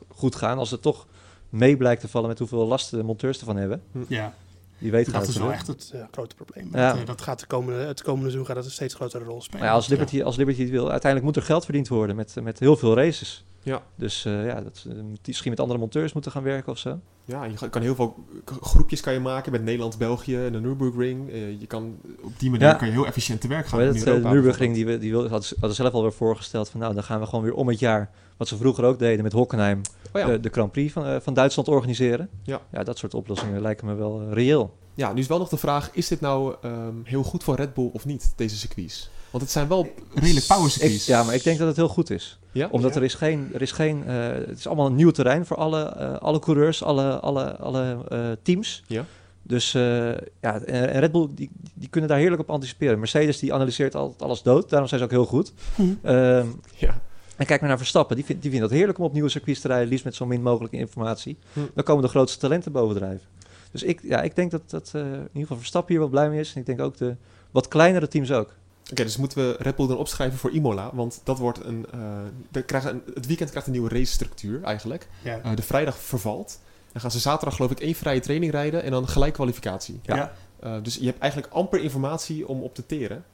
[0.08, 1.06] goed gaan, als het toch
[1.54, 4.34] mee blijkt te vallen met hoeveel last de monteurs ervan hebben, Ja,
[4.78, 6.68] wie weet gaat dat het is wel echt het eh, grote probleem.
[6.72, 6.90] Ja.
[6.90, 9.40] Dat, eh, dat gaat de komende, het komende seizoen gaat dat een steeds grotere rol
[9.42, 9.60] spelen.
[9.60, 12.34] Maar ja, als Liberty, als Liberty het wil, uiteindelijk moet er geld verdiend worden met,
[12.42, 13.44] met heel veel races.
[13.62, 13.82] Ja.
[13.94, 16.98] Dus eh, ja, dat, die misschien met andere monteurs moeten gaan werken of zo.
[17.24, 18.14] Ja, je kan heel veel
[18.60, 21.30] groepjes kan je maken met Nederland, België en de Nürburgring.
[21.58, 22.74] Je kan, op die manier Ja.
[22.74, 23.80] kan je heel efficiënt te werk gaan.
[23.80, 26.68] In het, Europa de Nürburgring, die, we- die wil, hadden, ze- hadden zelf alweer voorgesteld
[26.68, 29.22] van nou, dan gaan we gewoon weer om het jaar, wat ze vroeger ook deden
[29.22, 29.80] met Hockenheim,
[30.12, 30.26] Oh ja.
[30.26, 32.28] de, de Grand Prix van, eh, van Duitsland organiseren.
[32.42, 32.60] Ja.
[32.72, 34.74] ja, dat soort oplossingen lijken me wel eh, reëel.
[34.94, 37.74] ja, nu is wel nog de vraag, is dit nou ehm, heel goed voor Red
[37.74, 39.10] Bull of niet, deze circuits?
[39.30, 41.06] Want het zijn wel redelijk power Ik, circuits.
[41.06, 42.38] ja, maar ik denk dat het heel goed is.
[42.52, 42.68] Ja?
[42.70, 45.56] Omdat er is geen, er is geen eh, het is allemaal een nieuw terrein voor
[45.56, 48.82] alle, eh, alle coureurs, alle, alle, alle eh, teams.
[48.86, 49.04] Ja.
[49.42, 49.82] Dus eh,
[50.40, 52.98] ja, en Red Bull die, die kunnen daar heerlijk op anticiperen.
[52.98, 55.52] Mercedes die analyseert altijd alles dood, daarom zijn ze ook heel goed.
[56.02, 57.00] Ehm, Ja.
[57.36, 59.60] En kijk maar naar Verstappen, die, vindt die vindt het heerlijk om op nieuwe circuits
[59.60, 61.36] te rijden, liefst met zo min mogelijke informatie.
[61.52, 61.60] Hm.
[61.74, 63.26] Dan komen de grootste talenten bovendrijven.
[63.70, 66.28] Dus ik, ja, ik denk dat, dat eh, in ieder geval Verstappen hier wel blij
[66.28, 66.54] mee is.
[66.54, 67.16] En ik denk ook de
[67.50, 68.54] wat kleinere teams ook.
[68.90, 72.00] Oké, dus moeten we Red Bull dan opschrijven voor Imola, want dat wordt een, eh,
[72.50, 75.08] we krijgen een, het weekend krijgt een nieuwe racestructuur eigenlijk.
[75.22, 75.40] Ja.
[75.40, 76.60] Eh, de vrijdag vervalt.
[76.92, 80.00] Dan gaan ze zaterdag geloof ik één vrije training rijden en dan gelijk kwalificatie.
[80.02, 80.32] Ja.
[80.60, 83.24] Eh, dus je hebt eigenlijk amper informatie om op te teren.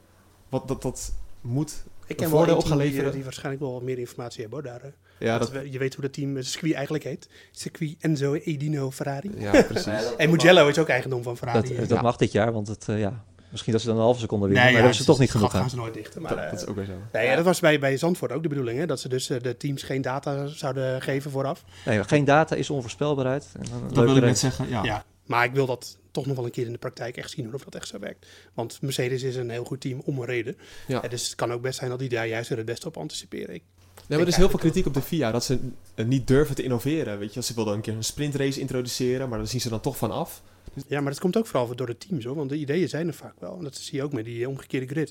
[0.48, 3.12] Wat dat, dat moet Ik een ken wel gaan team die, leveren.
[3.12, 4.80] die waarschijnlijk wel wat meer informatie hebben hoor, daar.
[4.82, 4.90] eh.
[5.18, 7.28] Ja, Dat dat- we- je weet hoe dat team, het circuit eigenlijk heet.
[7.50, 9.30] Circuit Enzo Edino Ferrari.
[9.38, 10.14] Ja, precies.
[10.16, 11.76] en Mugello is ook eigendom van Ferrari.
[11.76, 14.20] Dat, dat mag dit jaar, want het, eh, ja, misschien dat ze dan een halve
[14.20, 15.70] seconde winnen, Nee, maar ja, daar hebben ze toch niet dat genoeg gaan aan.
[15.70, 16.22] ze nooit dichten.
[16.22, 16.92] Maar, Dat- eh, dat is ook weer zo.
[17.12, 18.86] Nee, ja, dat was bij, bij Zandvoort ook de bedoeling, hè?
[18.86, 21.64] dat ze dus eh, de teams geen data zouden geven vooraf.
[21.84, 23.46] Nee, geen data is onvoorspelbaarheid.
[23.58, 25.04] En een Dat wil ik net zeggen, ja.
[25.30, 27.54] Maar ik wil dat toch nog wel een keer in de praktijk echt zien hoe
[27.54, 28.26] of dat echt zo werkt.
[28.54, 30.56] Want Mercedes is een heel goed team om een reden.
[30.86, 31.00] Ja.
[31.00, 33.54] Dus het kan ook best zijn dat die daar juist weer het beste op anticiperen.
[33.54, 33.62] Ik
[33.94, 35.58] Ja, maar er is heel veel kritiek op de FIA dat ze
[36.06, 37.18] niet durven te innoveren.
[37.18, 39.96] Weet je, ze wilden een keer een sprintrace introduceren, maar daar zien ze dan toch
[39.96, 40.42] van af.
[40.86, 42.34] Ja, maar dat komt ook vooral door de teams hoor.
[42.34, 43.56] Want de ideeën zijn er vaak wel.
[43.58, 45.10] En dat zie je ook met die omgekeerde grid.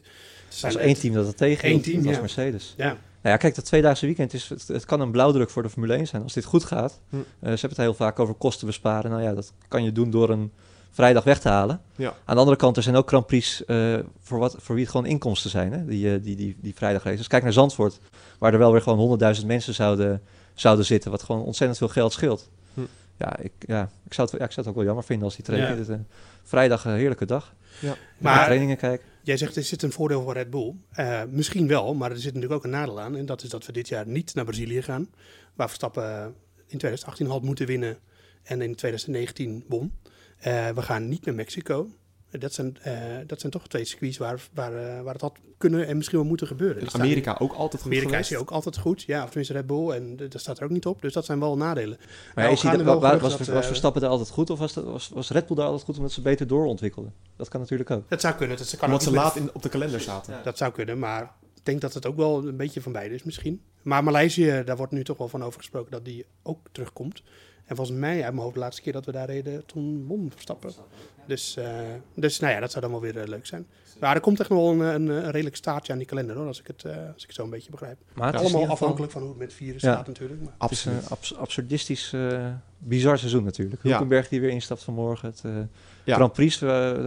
[0.62, 2.20] Er echt- één team dat het tegen team, dat ja.
[2.20, 2.74] Mercedes.
[2.78, 2.98] Ja.
[3.22, 5.94] Nou ja, kijk, dat tweedaagse weekend is, het, het kan een blauwdruk voor de Formule
[5.94, 6.24] 1 zijn.
[6.24, 7.16] Als dit goed gaat, Hm.
[7.16, 9.12] eh, ze hebben het heel vaak over kosten besparen.
[9.12, 10.52] Nou ja, dat kan je doen door een
[10.92, 11.82] vrijdag weg te halen.
[11.96, 12.14] Ja.
[12.26, 14.94] Aan de andere kant, er zijn ook Grand Prix eh, voor, wat, voor wie het
[14.94, 15.86] gewoon inkomsten zijn, hè?
[15.86, 17.28] Die, eh, die, die, die vrijdagraces.
[17.28, 18.00] Kijk naar Zandvoort,
[18.38, 20.22] waar er wel weer gewoon 100.000 mensen zouden,
[20.54, 22.50] zouden zitten, wat gewoon ontzettend veel geld scheelt.
[22.74, 22.82] Hm.
[23.18, 25.36] Ja, ik, ja, ik, zou het, ja, ik zou het ook wel jammer vinden als
[25.36, 25.70] die trainen.
[25.70, 25.76] Ja.
[25.76, 25.96] Dit, eh,
[26.44, 27.54] vrijdag een heerlijke dag.
[27.80, 27.88] Ja.
[28.18, 29.08] Maar Maar- trainingen kijken.
[29.24, 30.74] Jij zegt er zit een voordeel voor Red Bull.
[30.92, 33.16] Eh, misschien wel, maar er zit natuurlijk ook een nadeel aan.
[33.16, 35.10] En dat is dat we dit jaar niet naar Brazilië gaan.
[35.56, 36.26] Waar Verstappen eh,
[36.68, 37.98] in 2018 had moeten winnen
[38.44, 39.94] en in 2019 won.
[40.38, 41.90] Eh, we gaan niet naar Mexico.
[42.32, 42.94] Dat zijn, eh,
[43.28, 46.28] dat zijn toch twee circuits waar, waar, eh, waar het had kunnen en misschien wel
[46.28, 46.88] moeten gebeuren.
[46.92, 48.32] Amerika ook altijd goed Amerika geweest.
[48.32, 49.90] is ook altijd goed, ja, of tenminste Red Bull.
[49.90, 51.98] En dat staat er ook niet op, dus dat zijn wel nadelen.
[52.36, 54.60] Maar Nou, hij, wel wa- geruchten was, dat, was eh, Verstappen daar altijd goed of
[54.60, 57.14] was, dat, was, was Red Bull daar altijd goed omdat ze beter doorontwikkelden?
[57.36, 58.10] Dat kan natuurlijk ook.
[58.10, 58.58] Dat zou kunnen.
[58.58, 60.40] Dat, ze kan Omdat ze laat in, op de kalender zaten.
[60.44, 61.24] Dat zou kunnen, maar
[61.56, 63.62] ik denk dat het ook wel een beetje van beide is misschien.
[63.82, 67.24] Maar Maleisië, daar wordt nu toch wel van over gesproken dat die ook terugkomt.
[67.70, 70.30] En volgens mij, uit mijn hoofd, de laatste keer dat we daar reden, toen won
[70.34, 70.72] Verstappen.
[71.26, 71.66] Dus, eh,
[72.14, 73.68] dus nou ja, dat zou dan wel weer eh, leuk zijn.
[74.00, 76.48] Maar er komt echt nog wel een, een, een redelijk staartje aan die kalender, hoor,
[76.48, 77.98] als ik het, eh, als ik het zo een beetje begrijp.
[78.14, 79.96] Maar het Allemaal afhankelijk van hoe het met virussen Ja.
[79.96, 80.42] staat natuurlijk.
[80.42, 80.70] Maar.
[80.86, 82.48] Een abs- absurdistisch, eh,
[82.78, 83.84] bizar seizoen natuurlijk.
[83.84, 83.90] Ja.
[83.90, 85.30] Hulkenberg die weer instapt vanmorgen.
[85.30, 85.52] Het eh,
[86.04, 86.16] Ja.
[86.16, 86.60] Grand Prix,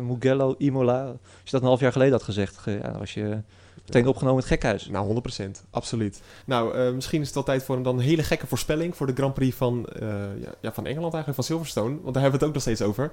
[0.02, 1.02] Mugello, Imola.
[1.06, 3.38] Als je dat een half jaar geleden had gezegd, ge- ja, dan was je
[3.86, 4.86] meteen opgenomen in het gekhuis.
[4.88, 5.64] Nou, 100%.
[5.70, 6.20] Absoluut.
[6.46, 9.06] Nou, eh, misschien is het wel tijd voor een dan een hele gekke voorspelling voor
[9.06, 10.08] de Grand Prix van, eh,
[10.40, 12.00] ja, ja, van Engeland eigenlijk, van Silverstone.
[12.02, 13.10] Want daar hebben we het ook nog steeds over.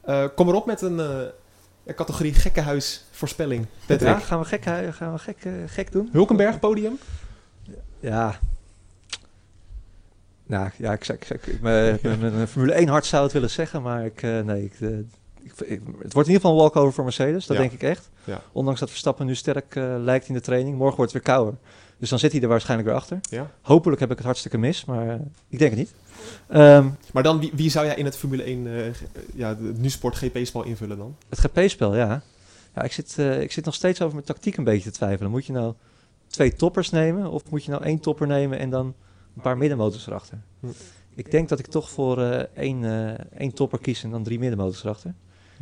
[0.00, 3.66] Eh, kom erop met een, een categorie gekkenhuis voorspelling.
[4.00, 5.36] Ja, gaan we gek, gaan we gek,
[5.66, 6.08] gek doen?
[6.12, 6.98] Hulkenberg, podium?
[8.00, 8.38] Ja.
[10.46, 13.82] Nou, ja, ik, ik, ik, mijn- mijn- mijn Formule 1 hart zou het willen zeggen,
[13.82, 14.74] maar ik, nee, ik,
[15.42, 17.62] ik, ik- het wordt in ieder geval een walkover voor Mercedes, dat Ja.
[17.62, 18.10] denk ik echt.
[18.24, 18.40] Ja.
[18.52, 20.76] Ondanks dat Verstappen nu sterk eh, lijkt in de training.
[20.76, 21.54] Morgen wordt het weer kouder.
[21.98, 23.18] Dus dan zit hij er waarschijnlijk weer achter.
[23.30, 23.50] Ja.
[23.62, 25.14] Hopelijk heb ik het hartstikke mis, maar eh,
[25.48, 25.94] ik denk het niet.
[26.48, 29.02] Ehm, Maar dan, wie, wie zou jij in het Formule 1, eh, g-
[29.34, 31.16] ja, de NuSport GP-spel invullen dan?
[31.28, 32.22] het GP-spel, ja.
[32.74, 35.30] ja ik, zit, eh, ik zit nog steeds over mijn tactiek een beetje te twijfelen.
[35.30, 35.74] Moet je nou
[36.26, 38.86] twee toppers nemen of moet je nou één topper nemen en dan
[39.36, 40.38] een paar middenmotors erachter?
[40.60, 40.66] Hm.
[41.14, 44.38] Ik denk dat ik toch voor eh, één, eh, één topper kies en dan drie
[44.38, 45.14] middenmotors erachter.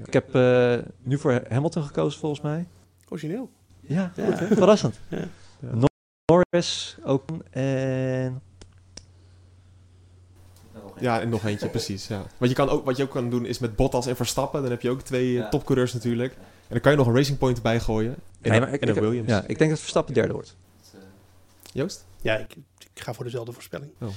[0.07, 2.67] Ik heb eh, nu voor Hamilton gekozen volgens mij.
[3.09, 3.51] Origineel.
[3.81, 4.25] Ja, Ja.
[4.25, 4.47] goed, hè?
[4.47, 4.99] verrassend.
[6.27, 8.41] Norris ook en
[11.01, 12.07] Ja, en nog eentje, precies.
[12.07, 12.23] Ja.
[12.39, 14.63] Wat, je kan ook, wat je ook kan doen is met Bottas en Verstappen.
[14.63, 15.49] Dan heb je ook twee eh, Ja.
[15.49, 16.33] topcoureurs natuurlijk.
[16.35, 18.15] En dan kan je nog een Racing Point erbij gooien.
[18.41, 19.29] En, Nee, maar ik, en ik- Williams.
[19.29, 20.57] Ja, ik denk dat Verstappen derde wordt.
[21.73, 22.07] Joost?
[22.21, 22.55] Ja, ik,
[22.95, 23.91] ik ga voor dezelfde voorspelling.
[24.01, 24.09] Oh.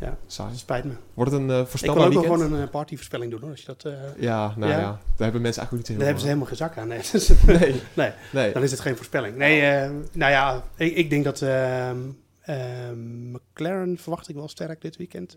[0.00, 0.56] Ja, Saai.
[0.56, 0.92] spijt me.
[1.14, 3.50] Wordt het een eh Ik kan voorspelbaar ook gewoon een eh, partyvoorspelling doen hoor.
[3.50, 4.78] Als je dat, eh, Ja, nou ja.
[4.78, 4.84] Ja.
[4.86, 6.88] Daar hebben mensen eigenlijk niet heel Daar hebben ze helemaal geen zak aan.
[6.88, 7.00] Nee,
[7.60, 7.82] Nee.
[7.94, 8.52] nee, Nee.
[8.52, 9.36] dan is het geen voorspelling.
[9.36, 9.60] Nee,
[10.12, 11.98] nou ja, ik, ik denk dat ehm,
[13.32, 15.36] McLaren verwacht ik wel sterk dit weekend.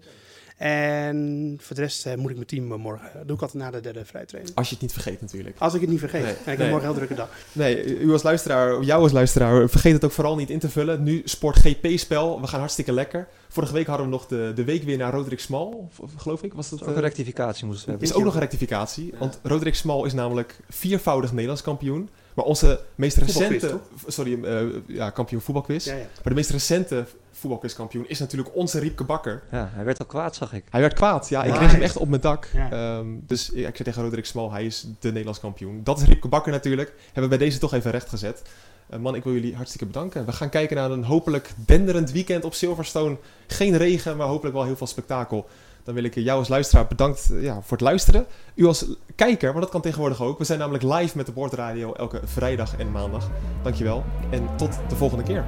[0.57, 3.09] En voor de rest eh, moet ik mijn team eh, morgen.
[3.13, 4.55] Dat doe ik altijd na de derde vrijtraining.
[4.55, 5.55] Als je het niet vergeet natuurlijk.
[5.59, 6.23] Als ik het niet vergeet.
[6.23, 6.69] Nee, En ik heb nee.
[6.69, 7.29] morgen een heel drukke dag.
[7.51, 11.03] Nee, u als luisteraar, jou als luisteraar, vergeet het ook vooral niet in te vullen.
[11.03, 13.27] Nu Sport GP-spel, we gaan hartstikke lekker.
[13.47, 16.53] Vorige week hadden we nog de, de week weer naar Roderick of geloof ik.
[16.53, 18.09] Was dat, Ook een eh, rectificatie moesten we hebben.
[18.09, 22.09] is ook nog een rectificatie, want Roderick Small is namelijk viervoudig Nederlands kampioen.
[22.33, 25.85] Maar onze meest recente, sorry, eh, ja, kampioen voetbalquiz.
[25.85, 25.99] Ja, ja.
[25.99, 29.43] Maar de meest recente voetbalquizkampioen is natuurlijk onze Riepke Bakker.
[29.51, 30.63] Ja, hij werd al kwaad, zag ik.
[30.69, 31.43] Hij werd kwaad, ja.
[31.43, 32.47] Ik kreeg hem echt op mijn dak.
[32.53, 32.71] Ja.
[32.71, 35.81] Ehm, dus ik zei tegen Roderick Small, hij is de Nederlands kampioen.
[35.83, 36.93] Dat is Riepke Bakker natuurlijk.
[37.05, 38.41] Hebben we bij deze toch even recht gezet.
[38.89, 40.25] Eh, man, ik wil jullie hartstikke bedanken.
[40.25, 43.17] We gaan kijken naar een hopelijk denderend weekend op Silverstone.
[43.47, 45.47] Geen regen, maar hopelijk wel heel veel spektakel.
[45.83, 48.25] Dan wil ik jou als luisteraar bedankt eh, ja, voor het luisteren.
[48.55, 50.37] U als kijker, maar dat kan tegenwoordig ook.
[50.37, 53.29] We zijn namelijk live met de Boordradio elke vrijdag en maandag.
[53.63, 55.45] Dankjewel en tot de volgende keer.